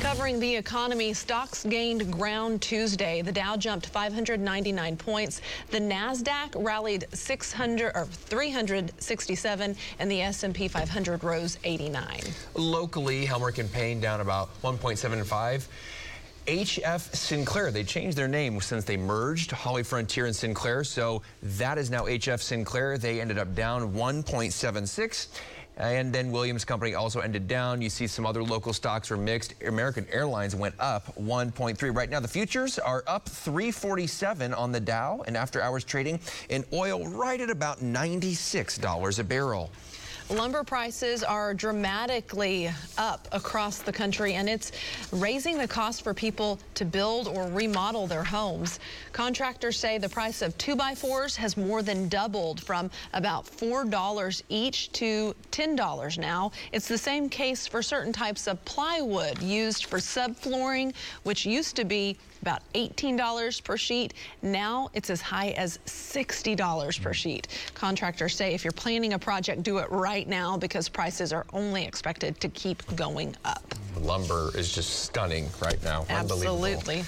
[0.00, 3.20] Covering the economy, stocks gained ground Tuesday.
[3.20, 5.42] The Dow jumped 599 points.
[5.70, 12.20] The Nasdaq rallied 600 or 367, and the S&P 500 rose 89.
[12.54, 15.66] Locally, Helmerich and Payne down about 1.75.
[16.46, 21.76] HF Sinclair, they changed their name since they merged Holly Frontier and Sinclair, so that
[21.76, 22.96] is now HF Sinclair.
[22.96, 25.28] They ended up down 1.76.
[25.76, 27.80] And then Williams Company also ended down.
[27.80, 29.54] You see some other local stocks were mixed.
[29.66, 31.96] American Airlines went up 1.3.
[31.96, 36.64] Right now, the futures are up 347 on the Dow and after hours trading in
[36.72, 39.70] oil right at about $96 a barrel.
[40.30, 44.70] Lumber prices are dramatically up across the country, and it's
[45.10, 48.78] raising the cost for people to build or remodel their homes.
[49.12, 55.34] Contractors say the price of 2x4s has more than doubled from about $4 each to
[55.50, 56.52] $10 now.
[56.70, 61.84] It's the same case for certain types of plywood used for subflooring, which used to
[61.84, 64.14] be about $18 per sheet.
[64.42, 67.12] Now it's as high as $60 per hmm.
[67.12, 67.48] sheet.
[67.74, 71.84] Contractors say if you're planning a project, do it right now because prices are only
[71.84, 73.74] expected to keep going up.
[73.98, 76.06] Lumber is just stunning right now.
[76.08, 77.04] Absolutely.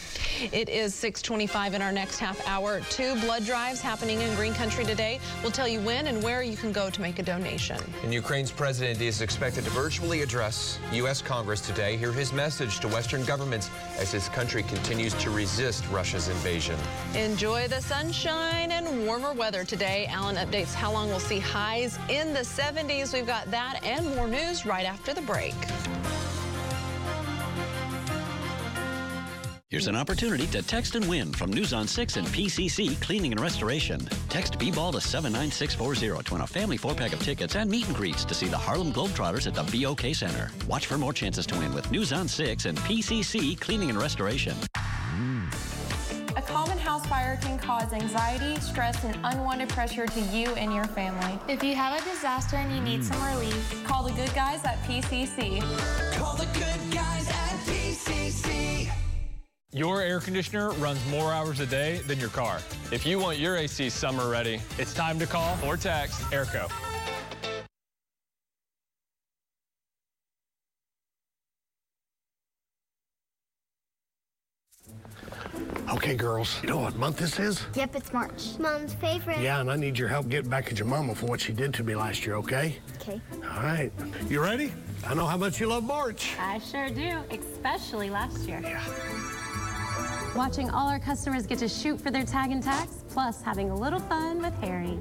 [0.53, 2.81] It is 625 in our next half hour.
[2.90, 5.21] Two blood drives happening in Green Country today.
[5.42, 7.81] We'll tell you when and where you can go to make a donation.
[8.03, 11.23] And Ukraine's president is expected to virtually address U.S.
[11.23, 11.97] Congress today.
[11.97, 16.79] Hear his message to Western governments as his country continues to resist Russia's invasion.
[17.15, 20.07] Enjoy the sunshine and warmer weather today.
[20.09, 23.13] Alan updates how long we'll see highs in the 70s.
[23.13, 25.55] We've got that and more news right after the break.
[29.73, 33.41] Here's an opportunity to text and win from News on 6 and PCC Cleaning and
[33.41, 34.07] Restoration.
[34.29, 38.27] Text B-Ball to 79640 to win a family four-pack of tickets and meet and greets
[38.27, 40.51] to see the Harlem Globetrotters at the BOK Center.
[40.69, 44.55] Watch for more chances to win with News on 6 and PCC Cleaning and Restoration.
[47.03, 51.38] A fire can cause anxiety, stress, and unwanted pressure to you and your family.
[51.49, 53.38] If you have a disaster and you need some hmm.
[53.38, 55.61] relief, call the good guys at PCC.
[56.17, 58.91] Call the good guys at PCC.
[59.73, 62.59] Your air conditioner runs more hours a day than your car.
[62.91, 66.71] If you want your AC summer ready, it's time to call or text Airco.
[76.12, 77.64] Okay, girls, you know what month this is?
[77.75, 78.59] Yep, it's March.
[78.59, 79.38] Mom's favorite.
[79.38, 81.72] Yeah, and I need your help getting back at your mama for what she did
[81.72, 82.77] to me last year, okay?
[82.96, 83.18] Okay.
[83.33, 83.90] All right.
[84.29, 84.75] You ready?
[85.07, 86.35] I know how much you love March.
[86.38, 88.61] I sure do, especially last year.
[88.62, 88.85] Yeah.
[90.37, 93.75] Watching all our customers get to shoot for their tag and tax, plus having a
[93.75, 94.98] little fun with Harry.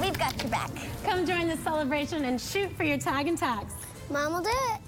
[0.00, 0.70] We've got your back.
[1.04, 3.74] Come join the celebration and shoot for your tag and tax.
[4.08, 4.85] Mom will do it.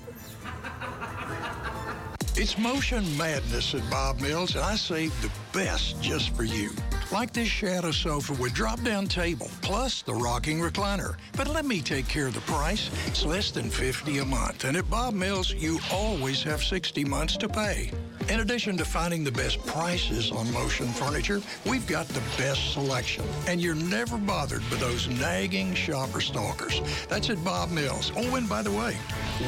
[2.40, 6.70] It's motion madness at Bob Mills, and I saved the best just for you.
[7.11, 11.16] Like this shadow sofa with drop-down table, plus the rocking recliner.
[11.37, 12.90] But let me take care of the price.
[13.09, 17.37] It's less than 50 a month, and at Bob Mills, you always have 60 months
[17.38, 17.90] to pay.
[18.29, 23.24] In addition to finding the best prices on motion furniture, we've got the best selection,
[23.48, 26.83] and you're never bothered by those nagging shopper stalkers.
[27.09, 28.12] That's at Bob Mills.
[28.16, 28.96] Oh, and by the way,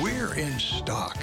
[0.03, 1.17] we're in stock.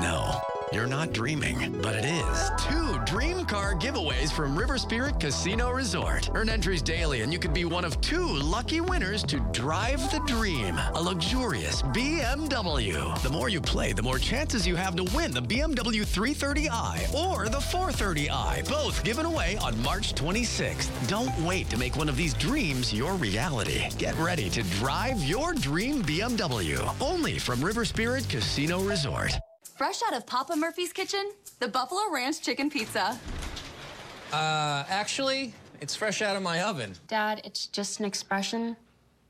[0.00, 0.40] No,
[0.72, 2.50] you're not dreaming, but it is.
[2.58, 6.30] Two dream car giveaways from River Spirit Casino Resort.
[6.34, 10.20] Earn entries daily, and you could be one of two lucky winners to drive the
[10.26, 13.22] dream a luxurious BMW.
[13.22, 17.48] The more you play, the more chances you have to win the BMW 330i or
[17.48, 20.88] the 430i, both given away on March 26th.
[21.06, 23.84] Don't wait to make one of these dreams your reality.
[23.96, 29.38] Get ready to drive your dream BMW only from River Spirit Casino Resort.
[29.74, 33.18] Fresh out of Papa Murphy's kitchen, the Buffalo Ranch Chicken Pizza.
[34.32, 36.94] Uh, actually, it's fresh out of my oven.
[37.08, 38.76] Dad, it's just an expression.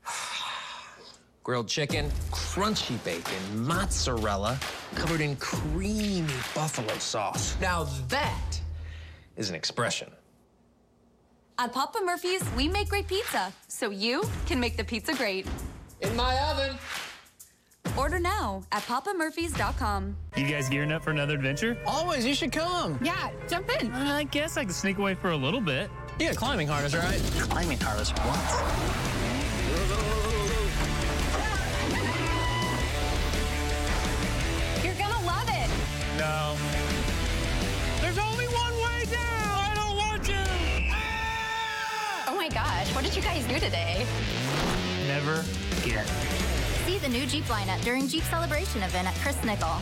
[1.43, 4.59] Grilled chicken, crunchy bacon, mozzarella,
[4.95, 7.55] covered in creamy buffalo sauce.
[7.61, 8.59] Now that
[9.37, 10.09] is an expression.
[11.59, 15.45] At Papa Murphy's, we make great pizza, so you can make the pizza great.
[16.01, 16.77] In my oven.
[17.97, 20.15] Order now at papamurphys.com.
[20.35, 21.77] You guys gearing up for another adventure?
[21.85, 22.99] Always, you should come.
[23.01, 23.91] Yeah, jump in.
[23.93, 25.89] I guess I can sneak away for a little bit.
[26.19, 27.19] Yeah, climbing harness, right?
[27.49, 28.39] Climbing harness what?
[34.83, 35.69] You're gonna love it.
[36.17, 36.55] No.
[38.01, 39.57] There's only one way down.
[39.57, 40.45] I don't want to.
[42.31, 44.05] Oh my gosh, what did you guys do today?
[45.07, 45.43] Never
[45.83, 46.05] get.
[47.05, 49.77] The new Jeep lineup during Jeep Celebration event at Chris Nickel.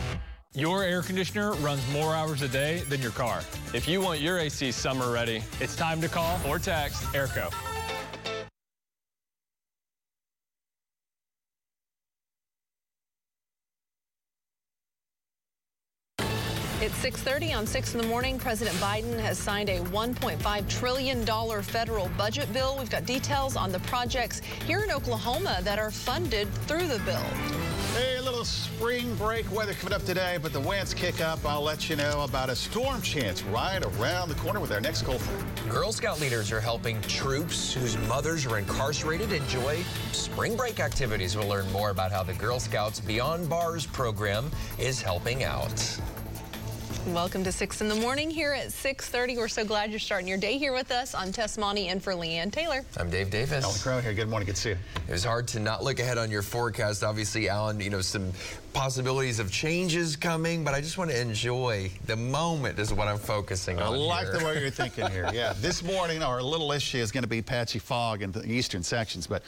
[0.52, 3.40] Your air conditioner runs more hours a day than your car.
[3.72, 7.50] If you want your AC summer ready, it's time to call or text Airco.
[16.84, 18.38] It's 6:30 on 6 in the morning.
[18.38, 22.76] President Biden has signed a 1.5 trillion dollar federal budget bill.
[22.78, 27.24] We've got details on the projects here in Oklahoma that are funded through the bill.
[27.94, 31.38] Hey, a little spring break weather coming up today, but the winds kick up.
[31.46, 35.06] I'll let you know about a storm chance right around the corner with our next
[35.06, 35.70] cold front.
[35.70, 41.34] Girl Scout leaders are helping troops whose mothers are incarcerated enjoy spring break activities.
[41.34, 45.72] We'll learn more about how the Girl Scouts Beyond Bars program is helping out.
[47.08, 49.36] Welcome to 6 in the morning here at 6.30.
[49.36, 51.14] We're so glad you're starting your day here with us.
[51.14, 52.82] I'm Tess Monty and for Leanne Taylor.
[52.96, 53.62] I'm Dave Davis.
[53.62, 54.14] Alan Crone here.
[54.14, 54.46] Good morning.
[54.46, 54.78] Good to see you.
[55.06, 57.04] It was hard to not look ahead on your forecast.
[57.04, 58.32] Obviously, Alan, you know, some
[58.74, 63.18] possibilities of changes coming, but I just want to enjoy the moment is what I'm
[63.18, 64.38] focusing I on I like here.
[64.38, 65.30] the way you're thinking here.
[65.32, 68.82] Yeah, this morning our little issue is going to be patchy fog in the eastern
[68.82, 69.42] sections, but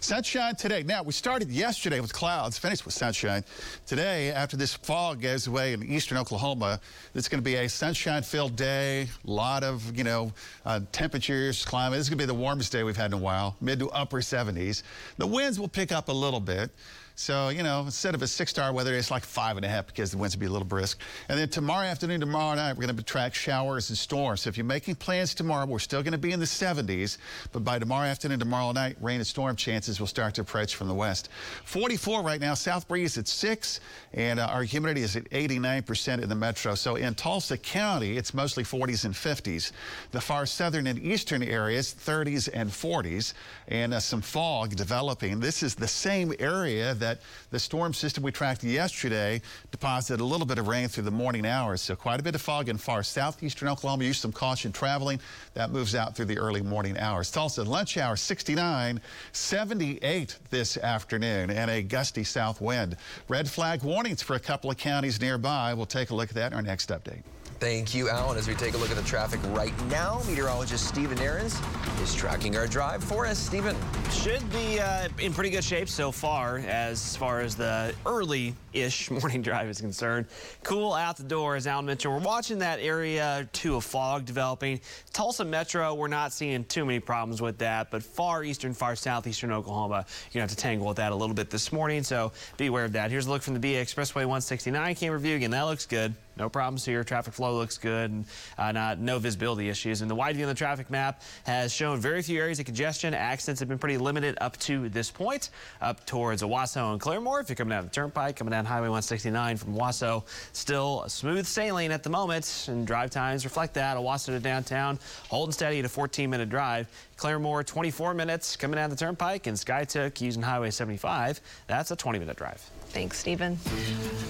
[0.00, 0.82] sunshine today.
[0.82, 3.44] Now we started yesterday with clouds, finished with sunshine.
[3.86, 6.80] Today, after this fog goes away in eastern Oklahoma,
[7.14, 9.02] it's going to be a sunshine-filled day.
[9.26, 10.32] A lot of you know
[10.66, 11.98] uh, temperatures climbing.
[11.98, 13.88] This is going to be the warmest day we've had in a while, mid to
[13.90, 14.82] upper 70s.
[15.18, 16.70] The winds will pick up a little bit.
[17.14, 20.10] So, you know, instead of a six-star weather, it's like five and a half because
[20.10, 20.98] the winds will be a little brisk.
[21.28, 24.42] And then tomorrow afternoon, tomorrow night, we're going to track showers and storms.
[24.42, 27.18] So if you're making plans tomorrow, we're still going to be in the 70s.
[27.52, 30.88] But by tomorrow afternoon, tomorrow night, rain and storm chances will start to approach from
[30.88, 31.28] the west.
[31.64, 33.80] 44 right now, south breeze at 6,
[34.14, 36.74] and uh, our humidity is at 89% in the metro.
[36.74, 39.72] So in Tulsa County, it's mostly 40s and 50s.
[40.12, 43.34] The far southern and eastern areas, 30s and 40s,
[43.68, 45.40] and uh, some fog developing.
[45.40, 50.46] This is the same area that the storm system we tracked yesterday deposited a little
[50.46, 51.82] bit of rain through the morning hours.
[51.82, 54.04] So quite a bit of fog in far southeastern Oklahoma.
[54.04, 55.20] Use some caution traveling.
[55.54, 57.30] That moves out through the early morning hours.
[57.30, 59.00] Tulsa lunch hour 69,
[59.32, 62.96] 78 this afternoon, and a gusty south wind.
[63.28, 65.74] Red flag warnings for a couple of counties nearby.
[65.74, 67.22] We'll take a look at that in our next update.
[67.62, 68.36] Thank you, Alan.
[68.36, 71.62] As we take a look at the traffic right now, meteorologist Stephen Nehrenz
[72.02, 73.38] is tracking our drive for us.
[73.38, 73.76] Stephen.
[74.10, 79.42] Should be uh, in pretty good shape so far as far as the early-ish morning
[79.42, 80.26] drive is concerned.
[80.64, 82.12] Cool out the door, as Alan mentioned.
[82.12, 84.80] We're watching that area to a fog developing.
[85.12, 89.52] Tulsa Metro, we're not seeing too many problems with that, but far eastern, far southeastern
[89.52, 92.32] Oklahoma, you're going to have to tangle with that a little bit this morning, so
[92.56, 93.12] be aware of that.
[93.12, 95.36] Here's a look from the BA Expressway 169 camera view.
[95.36, 96.12] Again, that looks good.
[96.36, 97.04] No problems here.
[97.04, 98.24] Traffic flow looks good and
[98.58, 100.00] uh, not, no visibility issues.
[100.00, 103.14] And the wide view on the traffic map has shown very few areas of congestion.
[103.14, 105.50] Accidents have been pretty limited up to this point.
[105.80, 107.40] Up towards Owasso and Claremore.
[107.40, 111.92] If you're coming down the turnpike, coming down Highway 169 from Owasso, still smooth sailing
[111.92, 112.66] at the moment.
[112.68, 113.96] And drive times reflect that.
[113.96, 116.88] Owasso to downtown, holding steady at a 14 minute drive.
[117.16, 119.46] Claremore, 24 minutes coming down the turnpike.
[119.46, 121.40] And Skiatook using Highway 75.
[121.66, 122.70] That's a 20 minute drive.
[122.92, 123.58] Thanks, Stephen.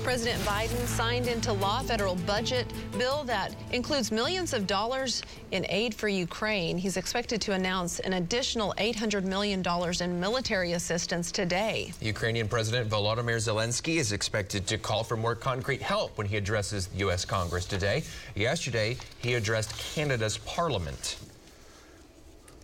[0.05, 5.67] President Biden signed into law a federal budget bill that includes millions of dollars in
[5.69, 6.79] aid for Ukraine.
[6.79, 9.65] He's expected to announce an additional $800 million
[10.01, 11.93] in military assistance today.
[12.01, 16.87] Ukrainian President Volodymyr Zelensky is expected to call for more concrete help when he addresses
[16.87, 17.25] the U.S.
[17.25, 18.05] Congress today.
[18.37, 21.17] Yesterday, he addressed Canada's parliament.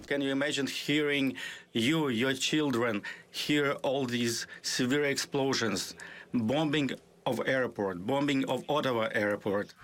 [0.09, 1.35] Can you imagine hearing
[1.75, 5.94] you, your children, hear all these severe explosions,
[6.33, 6.92] bombing
[7.27, 9.75] of airport, bombing of Ottawa airport?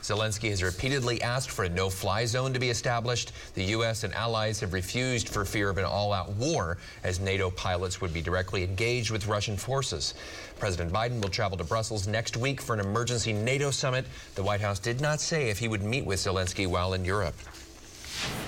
[0.00, 3.32] Zelensky has repeatedly asked for a no-fly zone to be established.
[3.54, 4.04] The U.S.
[4.04, 8.22] and allies have refused for fear of an all-out war, as NATO pilots would be
[8.22, 10.14] directly engaged with Russian forces.
[10.60, 14.06] President Biden will travel to Brussels next week for an emergency NATO summit.
[14.36, 17.34] The White House did not say if he would meet with Zelensky while in Europe.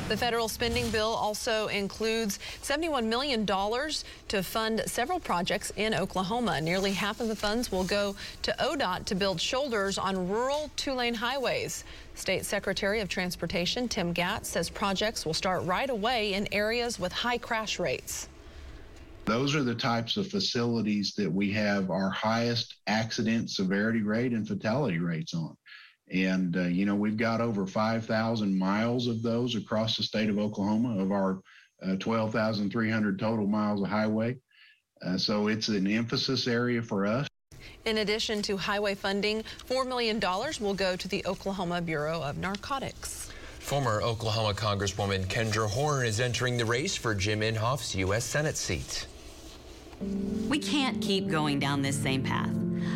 [0.09, 6.61] The federal spending bill also includes $71 million to fund several projects in Oklahoma.
[6.61, 11.14] Nearly half of the funds will go to ODOT to build shoulders on rural two-lane
[11.14, 11.83] highways.
[12.14, 17.11] State Secretary of Transportation Tim Gatz says projects will start right away in areas with
[17.11, 18.29] high crash rates.
[19.25, 24.46] Those are the types of facilities that we have our highest accident severity rate and
[24.46, 25.57] fatality rates on.
[26.11, 30.38] And, uh, you know, we've got over 5,000 miles of those across the state of
[30.38, 31.40] Oklahoma of our
[31.83, 34.37] uh, 12,300 total miles of highway.
[35.04, 37.27] Uh, so it's an emphasis area for us.
[37.85, 40.21] In addition to highway funding, $4 million
[40.61, 43.31] will go to the Oklahoma Bureau of Narcotics.
[43.59, 48.25] Former Oklahoma Congresswoman Kendra Horn is entering the race for Jim Inhofe's U.S.
[48.25, 49.07] Senate seat.
[50.01, 52.51] We can't keep going down this same path,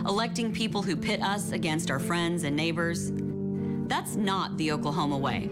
[0.07, 3.13] electing people who pit us against our friends and neighbors.
[3.91, 5.51] That's not the Oklahoma way.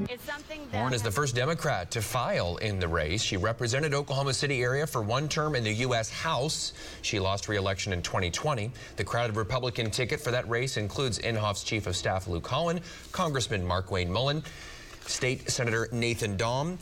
[0.72, 3.20] Warren is the first Democrat to file in the race.
[3.20, 6.08] She represented Oklahoma City area for one term in the U.S.
[6.08, 6.72] House.
[7.02, 8.70] She lost re-election in 2020.
[8.94, 13.66] The crowded Republican ticket for that race includes Inhofe's chief of staff Luke Holland, Congressman
[13.66, 14.44] Markwayne Mullin,
[15.00, 16.78] State Senator Nathan Dahm,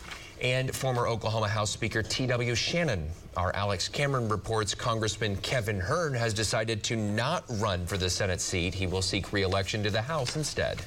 [0.53, 2.55] and former Oklahoma House Speaker T.W.
[2.55, 3.09] Shannon.
[3.37, 8.41] Our Alex Cameron reports Congressman Kevin Hern has decided to not run for the Senate
[8.41, 8.73] seat.
[8.73, 10.83] He will seek re-election to the House instead.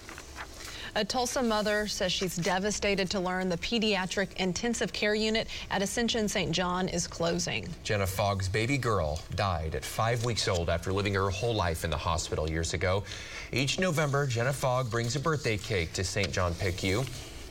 [0.96, 6.30] A Tulsa mother says she's devastated to learn the pediatric intensive care unit at Ascension
[6.30, 6.54] St.
[6.54, 7.68] John is closing.
[7.84, 11.90] Jenna Fogg's baby girl died at five weeks old after living her whole life in
[11.90, 13.04] the hospital years ago.
[13.52, 16.32] Each November, Jenna Fogg brings a birthday cake to St.
[16.32, 17.06] John PICU.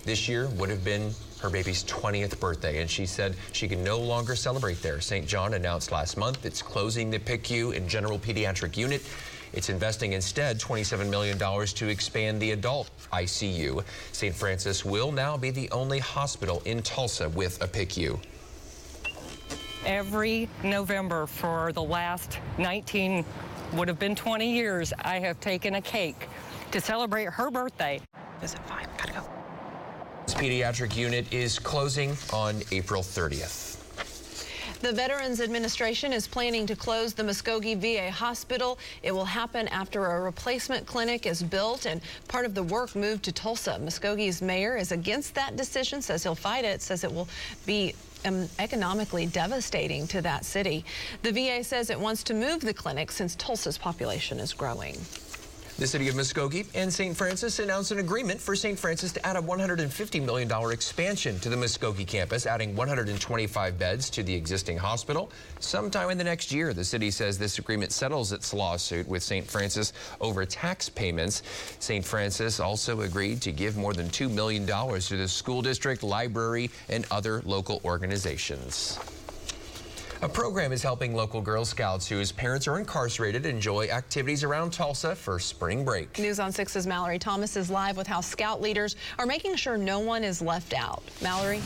[0.09, 3.99] This year would have been her baby's 20th birthday, and she said she can no
[3.99, 5.03] longer celebrate there.
[5.03, 5.27] St.
[5.27, 9.07] John announced last month it's closing the PICU and general pediatric unit.
[9.53, 13.85] It's investing instead $27 million to expand the adult ICU.
[14.13, 14.35] St.
[14.35, 18.19] Francis will now be the only hospital in Tulsa with a PICU.
[19.85, 23.27] Every November for the last 19,
[23.75, 26.31] would have been 20 years, I have taken a cake
[26.71, 28.01] to celebrate her birthday.
[28.41, 29.38] Visit five, gotta go.
[30.35, 33.79] Pediatric unit is closing on April 30th.
[34.81, 38.79] The Veterans Administration is planning to close the Muskogee VA hospital.
[39.03, 43.25] It will happen after a replacement clinic is built and part of the work moved
[43.25, 43.81] to Tulsa.
[43.83, 47.29] Muskogee's mayor is against that decision, says he'll fight it, says it will
[47.67, 50.85] be um, economically devastating to that city.
[51.23, 54.97] The VA says it wants to move the clinic since Tulsa's population is growing.
[55.79, 57.17] The city of Muskogee and St.
[57.17, 58.77] Francis announced an agreement for St.
[58.77, 64.25] Francis to add a $150 million expansion to the Muskogee campus, adding 125 beds to
[64.25, 65.31] the existing hospital.
[65.61, 69.47] Sometime in the next year, the city says this agreement settles its lawsuit with St.
[69.47, 71.45] Francis over tax payments.
[71.79, 72.05] St.
[72.05, 77.07] Francis also agreed to give more than $2 million to the school district, library, and
[77.13, 78.99] other local organizations.
[80.21, 85.15] A program is helping local Girl Scouts whose parents are incarcerated enjoy activities around Tulsa
[85.15, 86.19] for spring break.
[86.19, 90.01] News on 6's Mallory Thomas is live with how Scout leaders are making sure no
[90.01, 91.05] one is left out.
[91.23, 91.63] Mallory?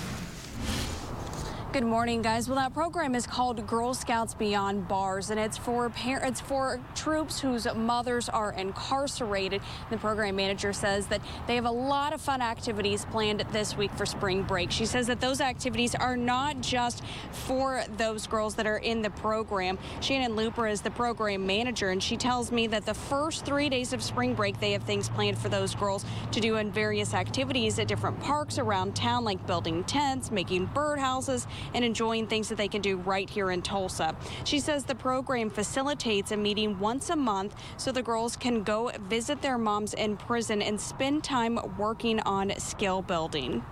[1.72, 2.50] Good morning, guys.
[2.50, 7.40] Well, that program is called Girl Scouts Beyond Bars, and it's for parents, for troops
[7.40, 9.62] whose mothers are incarcerated.
[9.88, 13.90] The program manager says that they have a lot of fun activities planned this week
[13.92, 14.70] for spring break.
[14.70, 19.08] She says that those activities are not just for those girls that are in the
[19.08, 19.78] program.
[20.02, 23.94] Shannon Looper is the program manager, and she tells me that the first three days
[23.94, 27.78] of spring break, they have things planned for those girls to do in various activities
[27.78, 32.68] at different parks around town, like building tents, making birdhouses, and enjoying things that they
[32.68, 34.14] can do right here in Tulsa.
[34.44, 38.90] She says the program facilitates a meeting once a month so the girls can go
[39.08, 43.62] visit their moms in prison and spend time working on skill building.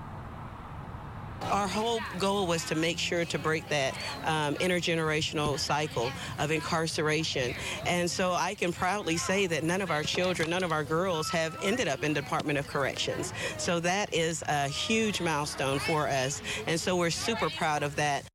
[1.43, 7.55] Our whole goal was to make sure to break that um, intergenerational cycle of incarceration.
[7.87, 11.29] And so I can proudly say that none of our children, none of our girls
[11.31, 13.33] have ended up in Department of Corrections.
[13.59, 16.43] So that is a huge milestone for us.
[16.67, 18.30] And so we're super proud of that.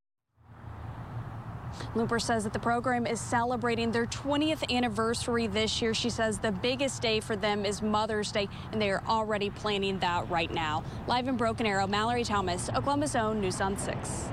[1.95, 5.93] Looper says that the program is celebrating their 20th anniversary this year.
[5.93, 9.97] She says the biggest day for them is Mother's Day, and they are already planning
[9.99, 10.83] that right now.
[11.07, 14.25] Live in Broken Arrow, Mallory Thomas, Oklahoma's Own News on 6.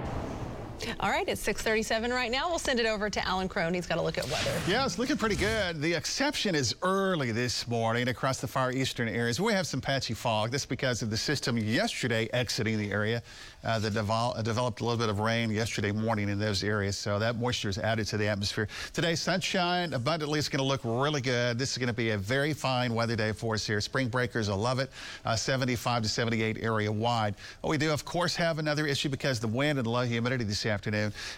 [1.00, 2.48] All right, it's 637 right now.
[2.48, 3.72] We'll send it over to Alan Crone.
[3.72, 4.52] He's got a look at weather.
[4.66, 5.80] Yeah, it's looking pretty good.
[5.80, 9.40] The exception is early this morning across the far eastern areas.
[9.40, 10.50] We have some patchy fog.
[10.50, 13.22] This because of the system yesterday exiting the area
[13.64, 16.98] uh, that uh, developed a little bit of rain yesterday morning in those areas.
[16.98, 18.66] So that moisture is added to the atmosphere.
[18.92, 20.38] Today, sunshine abundantly.
[20.38, 21.58] is going to look really good.
[21.58, 23.80] This is going to be a very fine weather day for us here.
[23.80, 24.90] Spring breakers will love it.
[25.24, 27.36] Uh, 75 to 78 area wide.
[27.60, 30.44] But we do, of course, have another issue because the wind and the low humidity
[30.44, 30.71] this afternoon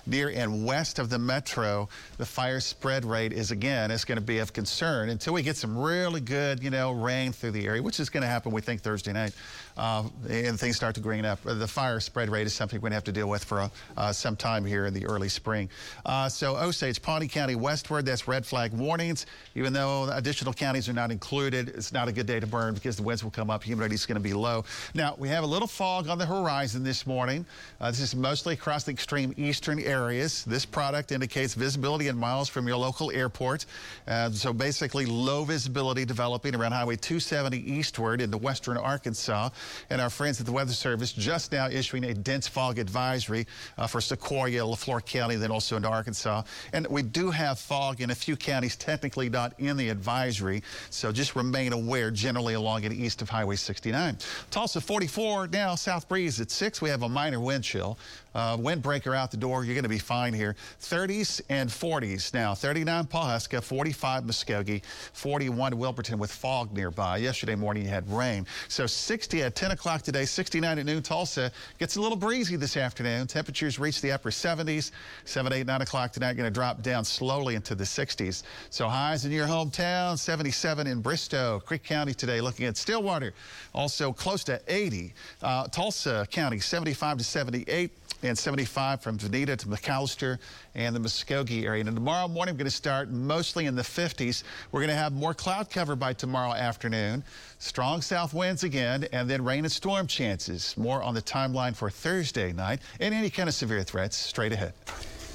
[0.07, 4.25] near and west of the metro, the fire spread rate is again, it's going to
[4.25, 7.83] be of concern until we get some really good, you know, rain through the area,
[7.83, 9.35] which is going to happen, we think, Thursday night,
[9.77, 11.41] uh, and things start to green up.
[11.43, 14.13] The fire spread rate is something we're going to have to deal with for uh,
[14.13, 15.69] some time here in the early spring.
[16.07, 19.27] Uh, so Osage, Pawnee County westward, that's red flag warnings.
[19.55, 22.97] Even though additional counties are not included, it's not a good day to burn because
[22.97, 24.65] the winds will come up, humidity is going to be low.
[24.95, 27.45] Now, we have a little fog on the horizon this morning.
[27.81, 30.45] Uh, this is mostly across the extreme eastern areas.
[30.45, 33.67] This product indicates visibility in miles from your local airport.
[34.07, 39.51] Uh, so basically low visibility developing around Highway 270 eastward into western Arkansas.
[39.91, 43.47] And our friends at the Weather Service just now issuing a dense fog advisory
[43.79, 46.43] uh, for Sequoyah, Leflore County, then also into Arkansas.
[46.73, 50.63] And we do have fog in a few counties, technically not in the advisory.
[50.91, 54.19] So just remain aware generally along and east of Highway 69.
[54.51, 56.83] Tulsa 44 now, south breeze at 6.
[56.83, 57.99] We have a minor wind chill.
[58.35, 59.65] Uh, windbreaker out the door.
[59.65, 60.57] You're going to be fine here.
[60.81, 62.53] 30s and 40s now.
[62.53, 67.19] 39 Pawhuska, 45 Muskogee, 41 Wilburton with fog nearby.
[67.19, 68.45] Yesterday morning you had rain.
[68.67, 71.03] So 60 at 10 o'clock today, 69 at noon.
[71.03, 73.27] Tulsa gets a little breezy this afternoon.
[73.27, 74.91] Temperatures reach the upper 70s.
[75.25, 78.43] 7, 8, 9 o'clock tonight going to drop down slowly into the 60s.
[78.71, 81.61] So highs in your hometown, 77 in Bristow.
[81.61, 83.33] Creek County today looking at Stillwater,
[83.75, 85.15] also close to 80.
[85.43, 87.91] Uh, Tulsa County, 75 to 78
[88.23, 90.39] and 75 from Vinita to McAlester
[90.75, 91.85] and the Muskogee area.
[91.85, 94.43] And tomorrow morning, we're going to start mostly in the 50s.
[94.73, 97.23] We're going to have more cloud cover by tomorrow afternoon.
[97.59, 100.77] Strong south winds again, and then rain and storm chances.
[100.77, 104.73] More on the timeline for Thursday night and any kind of severe threats straight ahead.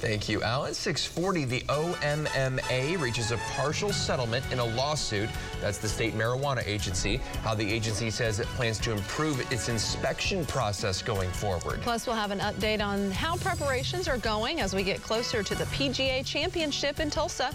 [0.00, 0.72] Thank you, Alan.
[0.72, 5.28] 640, the OMMA reaches a partial settlement in a lawsuit.
[5.60, 7.18] That's the state marijuana agency.
[7.42, 11.82] How the agency says it plans to improve its inspection process going forward.
[11.82, 15.54] Plus, we'll have an update on how preparations are going as we get closer to
[15.54, 17.52] the PGA Championship in Tulsa.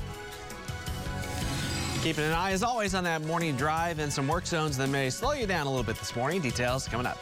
[2.03, 5.09] Keeping an eye, as always, on that morning drive and some work zones that may
[5.09, 6.41] slow you down a little bit this morning.
[6.41, 7.17] Details coming up.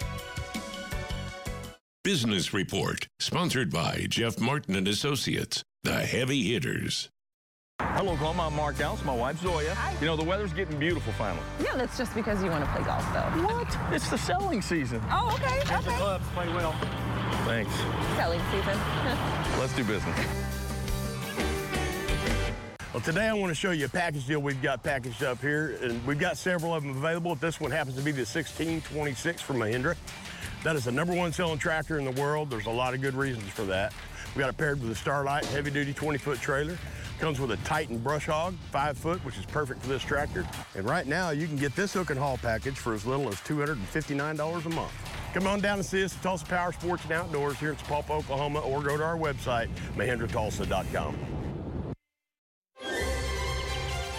[2.04, 7.08] Business Report, sponsored by Jeff Martin and Associates, the heavy hitters.
[7.80, 8.48] Hello, Oklahoma.
[8.48, 9.06] I'm Mark Dallas.
[9.06, 9.74] My wife Zoya.
[9.74, 9.98] Hi.
[10.02, 11.42] You know the weather's getting beautiful finally.
[11.64, 13.46] Yeah, that's just because you want to play golf, though.
[13.46, 13.78] What?
[13.94, 15.02] It's the selling season.
[15.10, 15.66] Oh, okay.
[15.66, 15.92] Here's okay.
[15.92, 16.26] the clubs.
[16.34, 16.74] Play well.
[17.46, 17.74] Thanks.
[18.18, 18.78] Selling season.
[19.58, 20.28] Let's do business.
[22.94, 25.80] Well, today I want to show you a package deal we've got packaged up here,
[25.82, 27.36] and we've got several of them available.
[27.36, 29.96] This one happens to be the 1626 from Mahindra.
[30.64, 32.50] That is the number one selling tractor in the world.
[32.50, 33.94] There's a lot of good reasons for that.
[34.34, 36.78] We got it paired with a Starlight heavy-duty 20-foot trailer.
[37.20, 40.48] Comes with a Titan brush hog, five foot, which is perfect for this tractor.
[40.76, 43.36] And right now, you can get this hook and haul package for as little as
[43.42, 44.92] $259 a month.
[45.34, 48.12] Come on down and see us at Tulsa Power Sports and Outdoors here in Sapulpa,
[48.12, 51.16] Oklahoma, or go to our website, mahindratulsa.com.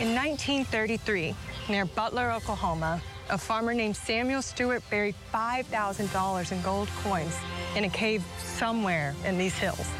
[0.00, 1.34] In 1933,
[1.68, 7.36] near Butler, Oklahoma, a farmer named Samuel Stewart buried $5,000 in gold coins
[7.76, 9.90] in a cave somewhere in these hills.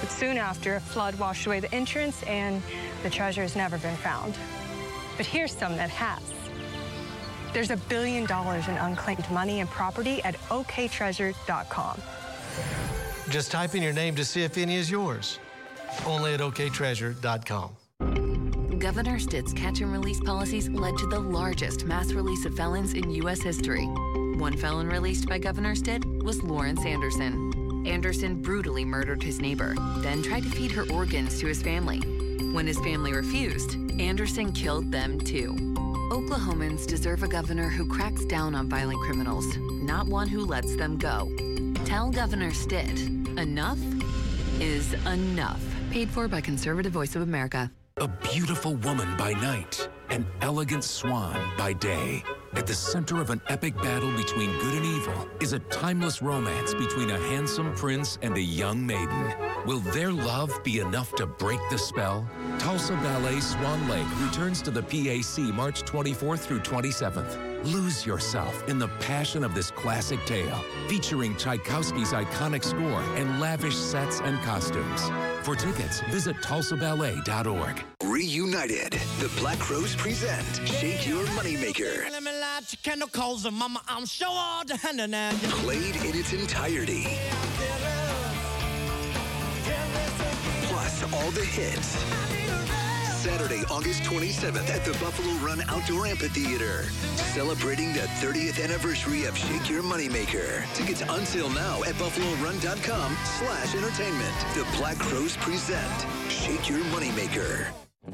[0.00, 2.62] But soon after, a flood washed away the entrance and
[3.02, 4.34] the treasure has never been found.
[5.16, 6.22] But here's some that has.
[7.52, 12.02] There's a billion dollars in unclaimed money and property at oktreasure.com.
[13.30, 15.38] Just type in your name to see if any is yours.
[16.04, 17.83] Only at oktreasure.com.
[18.84, 23.10] Governor Stitt's catch and release policies led to the largest mass release of felons in
[23.12, 23.40] U.S.
[23.40, 23.86] history.
[24.36, 27.86] One felon released by Governor Stitt was Lawrence Anderson.
[27.86, 32.00] Anderson brutally murdered his neighbor, then tried to feed her organs to his family.
[32.52, 35.54] When his family refused, Anderson killed them too.
[36.12, 40.98] Oklahomans deserve a governor who cracks down on violent criminals, not one who lets them
[40.98, 41.34] go.
[41.86, 43.00] Tell Governor Stitt,
[43.38, 43.78] enough
[44.60, 45.62] is enough.
[45.90, 47.70] Paid for by Conservative Voice of America.
[47.98, 52.24] A beautiful woman by night, an elegant swan by day.
[52.54, 56.74] At the center of an epic battle between good and evil is a timeless romance
[56.74, 59.32] between a handsome prince and a young maiden.
[59.64, 62.28] Will their love be enough to break the spell?
[62.58, 67.53] Tulsa Ballet Swan Lake returns to the PAC March 24th through 27th.
[67.64, 73.74] Lose yourself in the passion of this classic tale, featuring Tchaikovsky's iconic score and lavish
[73.74, 75.00] sets and costumes.
[75.42, 77.82] For tickets, visit tulsaballet.org.
[78.04, 82.04] Reunited, the Black Crowes present Shake Your Moneymaker.
[85.48, 87.18] Played in its entirety.
[90.64, 92.23] Plus all the hits.
[93.24, 96.82] Saturday, August 27th at the Buffalo Run Outdoor Amphitheater.
[97.32, 100.62] Celebrating the 30th anniversary of Shake Your Moneymaker.
[100.74, 101.00] Tickets
[101.30, 104.34] sale now at buffalorun.com slash entertainment.
[104.52, 107.68] The Black Crowes present Shake Your Moneymaker.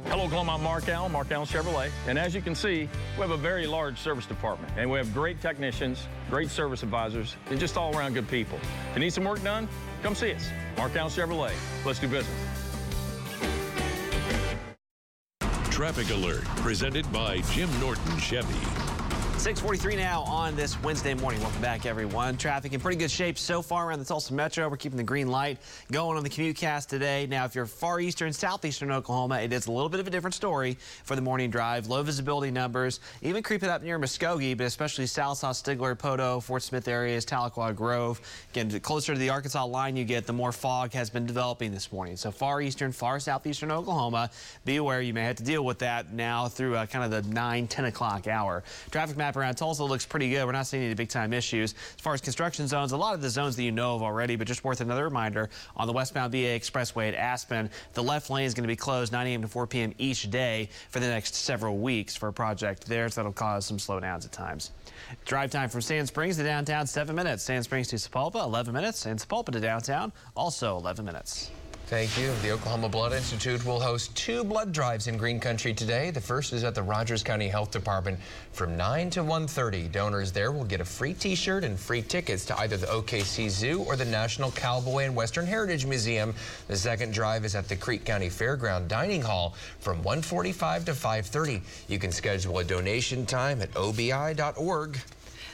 [0.05, 0.53] Hello, Oklahoma.
[0.53, 1.91] I'm Mark Allen, Mark Allen Chevrolet.
[2.07, 4.73] And as you can see, we have a very large service department.
[4.77, 8.61] And we have great technicians, great service advisors, and just all around good people.
[8.91, 9.69] If you need some work done,
[10.05, 10.49] come see us.
[10.77, 11.53] Mark Allen Chevrolet.
[11.85, 12.70] Let's do business.
[15.81, 18.90] Traffic Alert, presented by Jim Norton Chevy.
[19.41, 21.41] 643 now on this Wednesday morning.
[21.41, 22.37] Welcome back, everyone.
[22.37, 24.69] Traffic in pretty good shape so far around the Tulsa Metro.
[24.69, 25.57] We're keeping the green light
[25.91, 27.27] going on the commute cast today.
[27.27, 30.35] Now, if you're far eastern, southeastern Oklahoma, it is a little bit of a different
[30.35, 31.87] story for the morning drive.
[31.87, 36.87] Low visibility numbers, even creeping up near Muskogee, but especially Sallisaw, Stigler, Poteau, Fort Smith
[36.87, 38.21] areas, Tahlequah Grove.
[38.51, 41.73] Again, the closer to the Arkansas line you get, the more fog has been developing
[41.73, 42.19] this morning.
[42.19, 44.29] So far eastern, far southeastern Oklahoma,
[44.67, 47.33] be aware you may have to deal with that now through uh, kind of the
[47.33, 48.63] 9, 10 o'clock hour.
[48.91, 50.45] Traffic map around Tulsa looks pretty good.
[50.45, 51.75] We're not seeing any big time issues.
[51.97, 54.37] As far as construction zones, a lot of the zones that you know of already,
[54.37, 58.47] but just worth another reminder on the westbound VA Expressway at Aspen, the left lane
[58.47, 59.43] is going to be closed 9 a.m.
[59.43, 59.95] to 4 p.m.
[59.99, 63.79] each day for the next several weeks for a project there, so that'll cause some
[63.79, 64.73] slowdowns at times.
[65.25, 67.43] Drive time from Sand Springs to downtown, 7 minutes.
[67.43, 69.07] Sand Springs to Sapulpa, 11 minutes.
[69.07, 71.51] And Sapulpa to downtown, also 11 minutes.
[71.91, 72.33] Thank you.
[72.43, 76.13] The Oklahoma Blood Institute will host two blood drives in Green Country today.
[76.13, 78.21] The first is at the Rogers County Health Department
[78.53, 79.91] from 9 to 1.30.
[79.91, 83.83] Donors there will get a free t-shirt and free tickets to either the OKC Zoo
[83.83, 86.33] or the National Cowboy and Western Heritage Museum.
[86.69, 91.61] The second drive is at the Creek County Fairground Dining Hall from 1.45 to 5.30.
[91.89, 94.97] You can schedule a donation time at obi.org.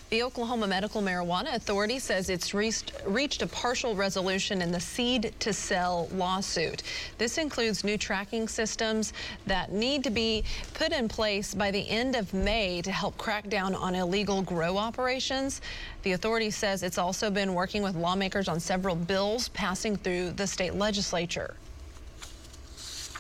[0.08, 5.34] The Oklahoma Medical Marijuana Authority says it's reached, reached a partial resolution in the seed
[5.40, 6.84] to sell lawsuit.
[7.18, 9.12] This includes new tracking systems
[9.46, 10.44] that need to be
[10.74, 14.78] put in place by the end of May to help crack down on illegal grow
[14.78, 15.60] operations.
[16.04, 20.46] The authority says it's also been working with lawmakers on several bills passing through the
[20.46, 21.56] state legislature.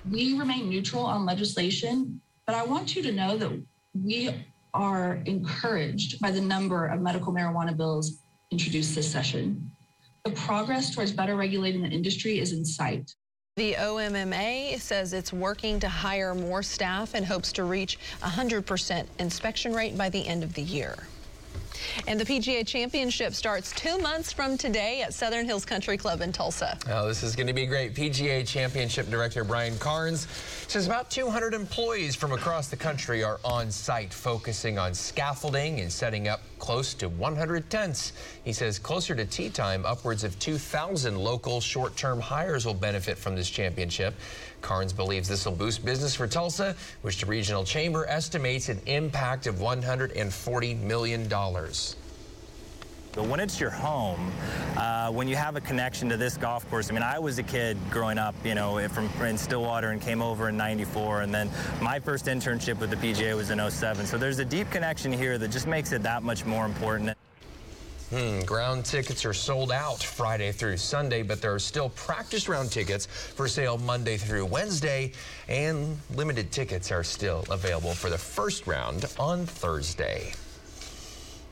[0.08, 3.50] We remain neutral on legislation, but I want you to know that
[3.92, 4.32] we
[4.76, 9.70] are encouraged by the number of medical marijuana bills introduced this session.
[10.24, 13.14] The progress towards better regulating the industry is in sight.
[13.56, 19.72] The OMMA says it's working to hire more staff and hopes to reach 100% inspection
[19.72, 20.94] rate by the end of the year.
[22.06, 26.32] And the PGA Championship starts two months from today at Southern Hills Country Club in
[26.32, 26.78] Tulsa.
[26.88, 27.94] Oh, this is going to be great.
[27.94, 30.26] PGA Championship Director Brian Carnes
[30.68, 35.92] says about 200 employees from across the country are on site focusing on scaffolding and
[35.92, 38.12] setting up close to 100 tents.
[38.44, 43.34] He says closer to tee time, upwards of 2,000 local short-term hires will benefit from
[43.34, 44.14] this championship.
[44.62, 49.46] Carnes believes this will boost business for Tulsa, which the regional chamber estimates an impact
[49.46, 51.28] of $140 million.
[53.16, 54.30] But when it's your home,
[54.76, 57.42] uh, when you have a connection to this golf course, I mean, I was a
[57.42, 61.22] kid growing up, you know, from in Stillwater and came over in 94.
[61.22, 61.50] And then
[61.80, 64.04] my first internship with the PGA was in 07.
[64.04, 67.16] So there's a deep connection here that just makes it that much more important.
[68.10, 72.70] Hmm, ground tickets are sold out Friday through Sunday, but there are still practice round
[72.70, 75.10] tickets for sale Monday through Wednesday,
[75.48, 80.32] and limited tickets are still available for the first round on Thursday.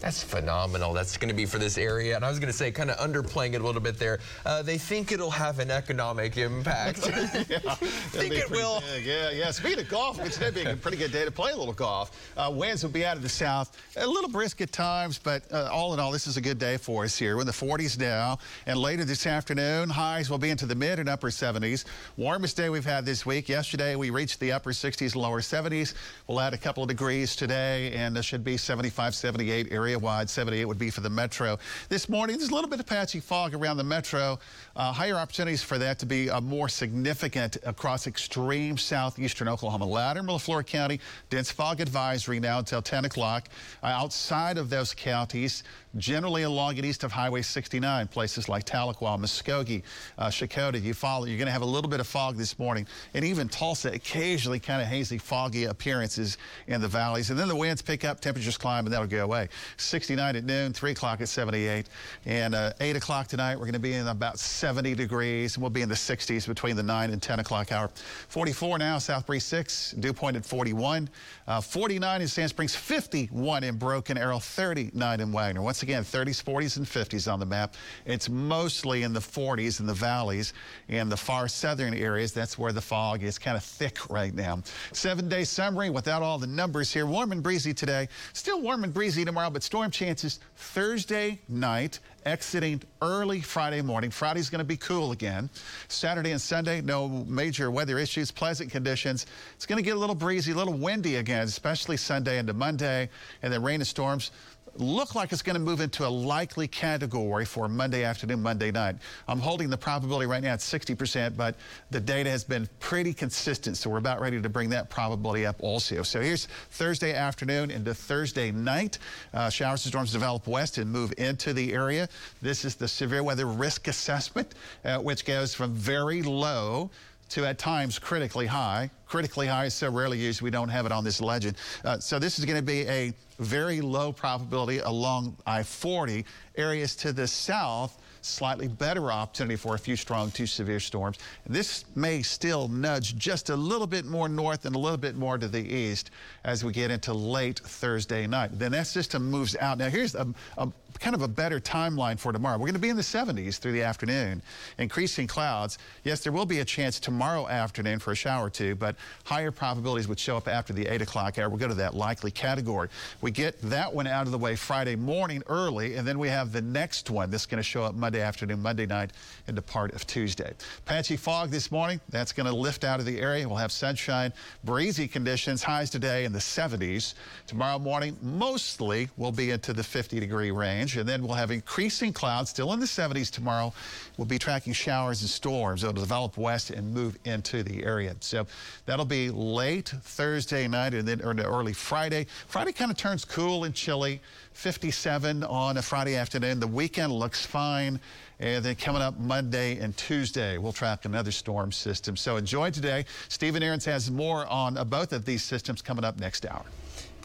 [0.05, 0.93] That's phenomenal.
[0.93, 2.15] That's going to be for this area.
[2.15, 4.19] And I was going to say, kind of underplaying it a little bit there.
[4.45, 7.07] Uh, they think it'll have an economic impact.
[7.49, 7.75] yeah,
[8.13, 8.83] think it will.
[8.95, 9.07] Big.
[9.07, 9.51] Yeah, yeah.
[9.51, 12.31] Speaking of golf, it's today being a pretty good day to play a little golf.
[12.37, 15.71] Uh, winds will be out of the south, a little brisk at times, but uh,
[15.73, 17.37] all in all, this is a good day for us here.
[17.37, 20.99] We're in the 40s now, and later this afternoon, highs will be into the mid
[20.99, 21.87] and upper 70s.
[22.19, 23.49] Warmest day we've had this week.
[23.49, 25.95] Yesterday, we reached the upper 60s and lower 70s.
[26.27, 30.29] We'll add a couple of degrees today, and this should be 75, 78 area area-wide.
[30.29, 31.59] 78 would be for the metro.
[31.89, 34.39] This morning, there's a little bit of patchy fog around the metro.
[34.77, 39.87] Uh, higher opportunities for that to be uh, more significant across extreme southeastern Oklahoma.
[39.87, 41.01] Latimer, Leflore County,
[41.31, 43.49] dense fog advisory now until 10 o'clock.
[43.83, 45.62] Uh, outside of those counties,
[45.97, 49.83] generally along and east of Highway 69, places like Tahlequah, Muskogee,
[50.18, 52.87] uh, Checotah, you follow, you're going to have a little bit of fog this morning.
[53.14, 57.31] And even Tulsa, occasionally kind of hazy, foggy appearances in the valleys.
[57.31, 59.49] And then the winds pick up, temperatures climb, and that'll go away.
[59.77, 61.89] 69 at noon, 3 o'clock at 78.
[62.27, 65.69] And uh, 8 o'clock tonight, we're going to be in about 70 degrees, and we'll
[65.69, 67.91] be in the 60s between the 9 and 10 o'clock hour.
[68.29, 71.11] 44 now, South Breeze 6, dew point at 41.
[71.47, 75.61] Uh, 49 in Sand Springs, 51 in Broken Arrow, 39 in Wagoner.
[75.61, 77.75] Once again, 30s, 40s, and 50s on the map.
[78.07, 80.55] It's mostly in the 40s in the valleys
[80.89, 82.33] and the far southern areas.
[82.33, 84.62] That's where the fog is kind of thick right now.
[84.93, 87.05] Seven day summary without all the numbers here.
[87.05, 88.09] Warm and breezy today.
[88.33, 94.11] Still warm and breezy tomorrow, but storm chances Thursday night exiting early Friday morning.
[94.11, 95.51] Friday's going to be cool again.
[95.89, 99.27] Saturday and Sunday, no major weather issues, pleasant conditions.
[99.55, 103.09] It's going to get a little breezy, a little windy again, especially Sunday into Monday,
[103.43, 104.31] and then rain and storms
[104.77, 108.97] look like it's going to move into a likely category for Monday afternoon, Monday night.
[109.29, 111.55] I'm holding the probability right now at 60%, but
[111.91, 115.57] the data has been pretty consistent, so we're about ready to bring that probability up
[115.61, 116.03] also.
[116.03, 118.99] So here's Thursday afternoon into Thursday night.
[119.33, 122.09] Uh, showers and storms develop west and move into the area.
[122.43, 124.55] This is the severe weather risk assessment,
[124.85, 126.91] uh, which goes from very low
[127.31, 128.91] to at times critically high.
[129.07, 131.57] Critically high is so rarely used, we don't have it on this legend.
[131.85, 136.25] Uh, so this is going to be a very low probability along I-40.
[136.57, 141.18] Areas to the south, slightly better opportunity for a few strong to severe storms.
[141.47, 145.37] This may still nudge just a little bit more north and a little bit more
[145.37, 146.11] to the east
[146.45, 148.59] as we get into late Thursday night.
[148.59, 149.79] Then that system moves out.
[149.79, 150.68] Now here's a, a
[150.99, 152.57] kind of a better timeline for tomorrow.
[152.57, 154.43] We're going to be in the 70s through the afternoon,
[154.79, 155.79] increasing clouds.
[156.05, 159.51] Yes, there will be a chance tomorrow afternoon for a shower or two, but higher
[159.51, 161.49] probabilities would show up after the 8 o'clock hour.
[161.49, 162.89] We'll go to that likely category.
[163.21, 166.53] We get that one out of the way Friday morning early, and then we have
[166.53, 169.13] the next one that's going to show up Monday afternoon, Monday night,
[169.49, 170.53] into part of Tuesday.
[170.85, 172.01] Patchy fog this morning.
[172.11, 173.49] That's going to lift out of the area.
[173.49, 174.33] We'll have sunshine,
[174.65, 177.15] breezy conditions, highs today in the 70s.
[177.47, 182.12] Tomorrow morning, mostly we'll be into the 50 degree range, and then we'll have increasing
[182.12, 183.72] clouds still in the 70s tomorrow.
[184.16, 185.82] We'll be tracking showers and storms.
[185.82, 188.14] It'll develop west and move into the area.
[188.20, 188.47] So
[188.87, 192.26] that'll be late Thursday night and then early Friday.
[192.47, 194.20] Friday kind of turns cool and chilly.
[194.53, 196.61] 57 on a Friday afternoon.
[196.61, 197.99] The weekend looks fine.
[198.39, 202.16] And then coming up Monday and Tuesday, we'll track another storm system.
[202.16, 203.05] So enjoy today.
[203.28, 206.64] Stephen Nehrenz has more on both of these systems coming up next hour.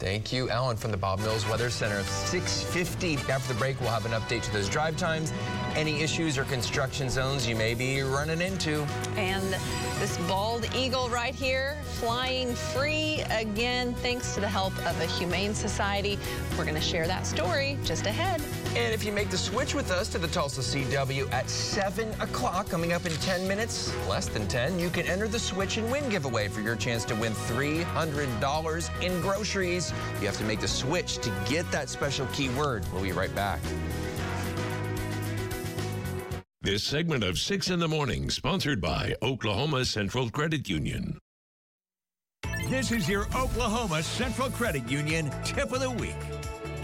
[0.00, 2.02] Thank you, Alan, from the Bob Mills Weather Center.
[2.02, 5.30] 650 after the break, we'll have an update to those drive times,
[5.76, 8.86] any issues or construction zones you may be running into.
[9.18, 9.44] And
[10.00, 15.54] this bald eagle right here, flying free again, thanks to the help of a humane
[15.54, 16.18] society.
[16.56, 18.40] We're going to share that story just ahead.
[18.74, 22.70] And if you make the switch with us to the Tulsa CW at 7 o'clock,
[22.70, 26.08] coming up in 10 minutes, less than 10, you can enter the Switch and Win
[26.08, 29.89] giveaway for your chance to win $300 in groceries.
[30.20, 32.84] You have to make the switch to get that special keyword.
[32.92, 33.60] We'll be right back.
[36.62, 41.18] This segment of 6 in the Morning, sponsored by Oklahoma Central Credit Union.
[42.68, 46.14] This is your Oklahoma Central Credit Union tip of the week.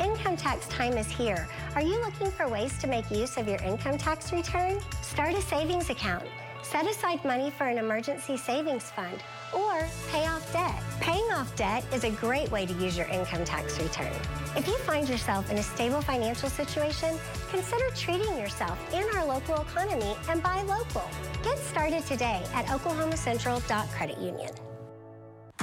[0.00, 1.46] Income tax time is here.
[1.74, 4.80] Are you looking for ways to make use of your income tax return?
[5.02, 6.24] Start a savings account.
[6.62, 9.22] Set aside money for an emergency savings fund
[9.54, 10.82] or pay off debt.
[11.00, 14.12] Paying off debt is a great way to use your income tax return.
[14.56, 17.16] If you find yourself in a stable financial situation,
[17.50, 21.08] consider treating yourself in our local economy and buy local.
[21.42, 24.50] Get started today at oklahomacentral.credit union.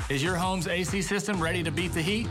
[0.10, 2.28] Is your home's AC system ready to beat the heat?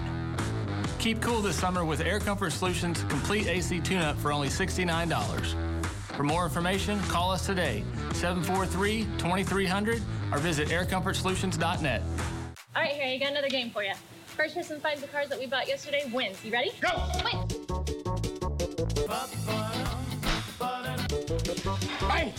[0.98, 5.71] Keep cool this summer with Air Comfort Solutions Complete AC Tune-Up for only $69.
[6.16, 10.00] For more information, call us today, 743-2300,
[10.30, 12.02] or visit aircomfortsolutions.net.
[12.76, 13.94] All right, Harry, I got another game for you.
[14.26, 16.44] First person finds the cards that we bought yesterday wins.
[16.44, 16.72] You ready?
[16.80, 16.90] Go!
[17.24, 17.34] Wait.
[22.10, 22.34] Hey!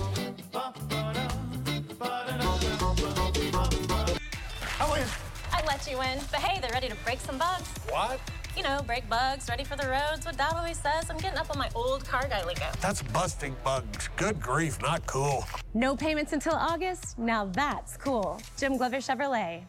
[4.80, 5.08] I win.
[5.52, 7.68] I let you win, but hey, they're ready to break some bugs.
[7.90, 8.20] What?
[8.56, 10.26] You know, break bugs, ready for the roads.
[10.26, 12.66] What Dad always says, I'm getting up on my old car guy lingo.
[12.82, 14.10] That's busting bugs.
[14.16, 15.46] Good grief, not cool.
[15.74, 17.18] No payments until August?
[17.18, 18.40] Now that's cool.
[18.58, 19.64] Jim Glover Chevrolet.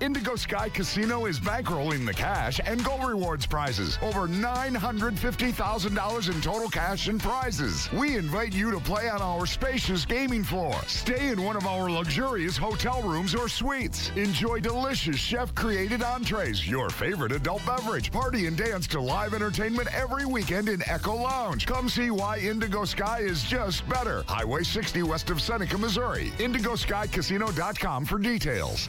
[0.00, 3.96] Indigo Sky Casino is bankrolling the cash and Go Rewards prizes.
[4.02, 7.88] Over $950,000 in total cash and prizes.
[7.92, 10.74] We invite you to play on our spacious gaming floor.
[10.88, 14.10] Stay in one of our luxurious hotel rooms or suites.
[14.16, 18.10] Enjoy delicious chef-created entrees, your favorite adult beverage.
[18.10, 21.66] Party and dance to live entertainment every weekend in Echo Lounge.
[21.66, 24.24] Come see why Indigo Sky is just better.
[24.26, 26.32] Highway 60 west of Seneca, Missouri.
[26.38, 28.88] IndigoSkyCasino.com for details.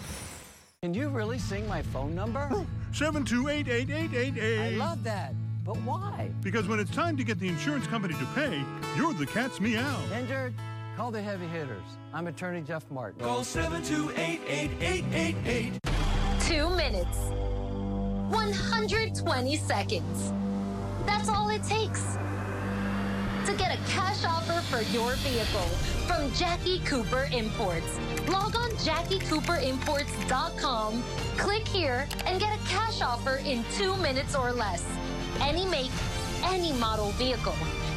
[0.85, 2.47] Can you really sing my phone number?
[2.91, 4.59] 7288888.
[4.59, 5.33] I love that.
[5.65, 6.29] But why?
[6.43, 8.63] Because when it's time to get the insurance company to pay,
[8.95, 9.99] you're the cat's meow.
[10.15, 10.53] Injured?
[10.95, 11.81] Call the heavy hitters.
[12.13, 13.19] I'm attorney Jeff Martin.
[13.19, 15.79] Call 7288888.
[16.41, 17.17] Two minutes.
[18.29, 20.33] 120 seconds.
[21.07, 22.03] That's all it takes
[23.47, 25.67] to get a cash offer for your vehicle
[26.05, 27.97] from Jackie Cooper Imports.
[28.29, 31.03] Log on JackieCooperImports.com,
[31.37, 34.83] click here, and get a cash offer in two minutes or less.
[35.41, 35.91] Any make,
[36.43, 37.53] any model vehicle.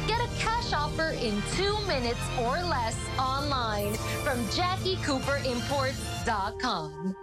[0.07, 7.15] Get a cash offer in two minutes or less online from JackieCooperImports.com.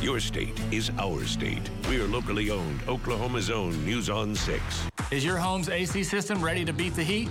[0.00, 1.68] Your state is our state.
[1.88, 4.62] We are locally owned, Oklahoma's own News on 6.
[5.10, 7.28] Is your home's AC system ready to beat the heat?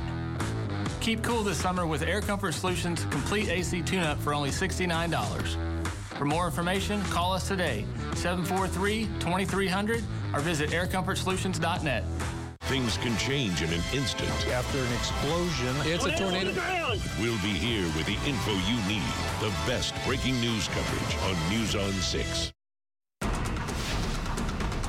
[1.08, 5.88] Keep cool this summer with Air Comfort Solutions complete AC tune-up for only $69.
[6.18, 10.04] For more information, call us today, 743-2300,
[10.34, 12.04] or visit aircomfortsolutions.net.
[12.64, 14.30] Things can change in an instant.
[14.48, 16.52] After an explosion, it's a tornado.
[17.22, 19.08] We'll be here with the info you need.
[19.40, 22.52] The best breaking news coverage on News on 6.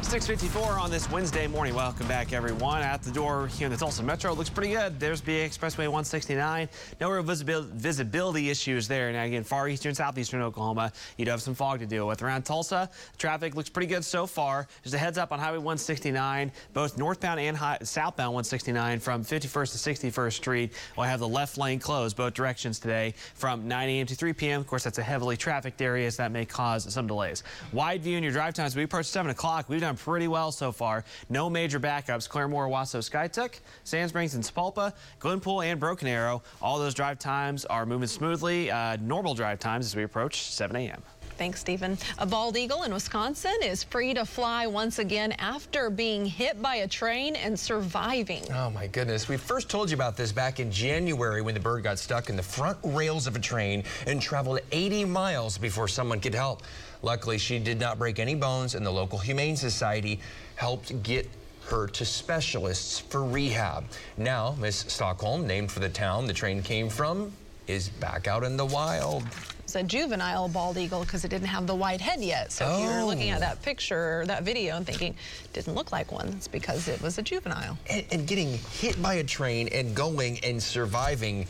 [0.09, 1.75] 654 on this Wednesday morning.
[1.75, 2.81] Welcome back, everyone.
[2.81, 4.99] At the door here in the Tulsa Metro, looks pretty good.
[4.99, 6.67] There's BA Expressway 169.
[6.99, 9.13] No real visibility, visibility issues there.
[9.13, 12.23] Now, again, far eastern, southeastern Oklahoma, you do have some fog to deal with.
[12.23, 12.89] Around Tulsa,
[13.19, 14.67] traffic looks pretty good so far.
[14.83, 20.11] There's a heads up on Highway 169, both northbound and southbound 169 from 51st to
[20.11, 20.73] 61st Street.
[20.97, 24.07] We'll have the left lane closed both directions today from 9 a.m.
[24.07, 24.63] to 3 p.m.
[24.63, 27.45] Of course, that's a heavily trafficked area, so that may cause some delays.
[27.75, 28.75] Wide view in your drive times.
[28.75, 29.69] We approach 7 o'clock.
[29.69, 31.05] We've done pretty well so far.
[31.29, 32.29] No major backups.
[32.29, 36.43] Claremore, Owasso, Skiatook, Sand Springs, and Sapulpa, Glenpool, and Broken Arrow.
[36.63, 38.71] All those drive times are moving smoothly.
[38.71, 41.03] Uh, normal drive times as we approach 7 a.m.
[41.37, 41.97] Thanks, Stephen.
[42.19, 46.77] A bald eagle in Wisconsin is free to fly once again after being hit by
[46.77, 48.43] a train and surviving.
[48.53, 49.29] Oh, my goodness.
[49.29, 52.35] We first told you about this back in January when the bird got stuck in
[52.35, 56.63] the front rails of a train and traveled 80 miles before someone could help.
[57.03, 60.21] Luckily, she did not break any bones, and the local Humane Society
[60.57, 61.29] helped get
[61.67, 63.85] her to specialists for rehab.
[64.17, 67.33] Now, Miss Stockholm, named for the town the train came from,
[67.67, 69.23] is back out in the wild.
[69.69, 72.51] It's a juvenile bald eagle because it didn't have the white head yet.
[72.51, 73.07] So if you're oh.
[73.07, 73.41] looking at Oh.
[73.41, 75.15] that picture or that video and thinking,
[75.53, 77.77] didn't look like one, it's because it was a juvenile.
[77.91, 81.47] And, and getting hit by a train and going and surviving,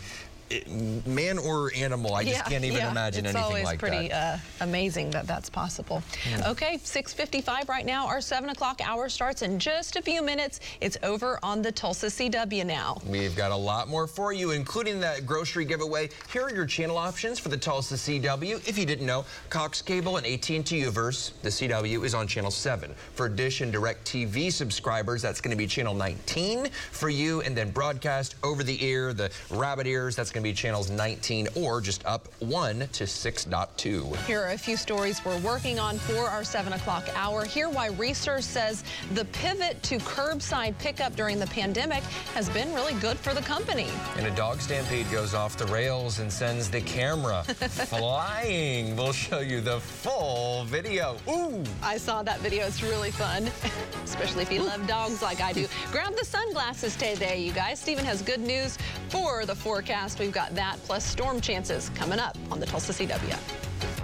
[0.50, 2.90] it- man or animal, I just can't even yeah.
[2.90, 4.34] imagine it's anything always like pretty that.
[4.60, 6.02] uh, amazing that that's possible.
[6.30, 6.50] Yeah.
[6.50, 8.06] Okay, 6:55 right now.
[8.06, 10.60] Our seven o'clock hour starts in just a few minutes.
[10.80, 13.00] It's over on the Tulsa CW now.
[13.06, 16.10] We've got a lot more for you, including that grocery giveaway.
[16.32, 18.66] Here are your channel options for the Tulsa CW.
[18.68, 22.94] If you didn't know, Cox Cable and AT&T U-verse, the CW is on channel 7.
[23.14, 27.70] For Dish and DirecTV subscribers, that's going to be channel 19 for you, and then
[27.70, 32.06] broadcast over the ear, the rabbit ears, that's going to be channels 19 or just
[32.06, 34.16] up 1 to 6.2.
[34.24, 37.44] Here are a few stories we're working on for our 7 o'clock hour.
[37.44, 38.84] Here why research says
[39.14, 43.88] the pivot to curbside pickup during the pandemic has been really good for the company.
[44.16, 48.94] And a dog stampede goes off the rails and sends the camera flying.
[48.94, 51.16] We'll show you the full video.
[51.28, 51.64] Ooh!
[51.82, 52.64] I saw that video.
[52.64, 53.50] It's really fun,
[54.04, 55.66] especially if you love dogs like I do.
[55.90, 57.80] Grab the sunglasses today, you guys.
[57.80, 58.78] Stephen has good news
[59.08, 60.20] for the forecast.
[60.28, 63.98] We've got that plus storm chances coming up on the Tulsa CW.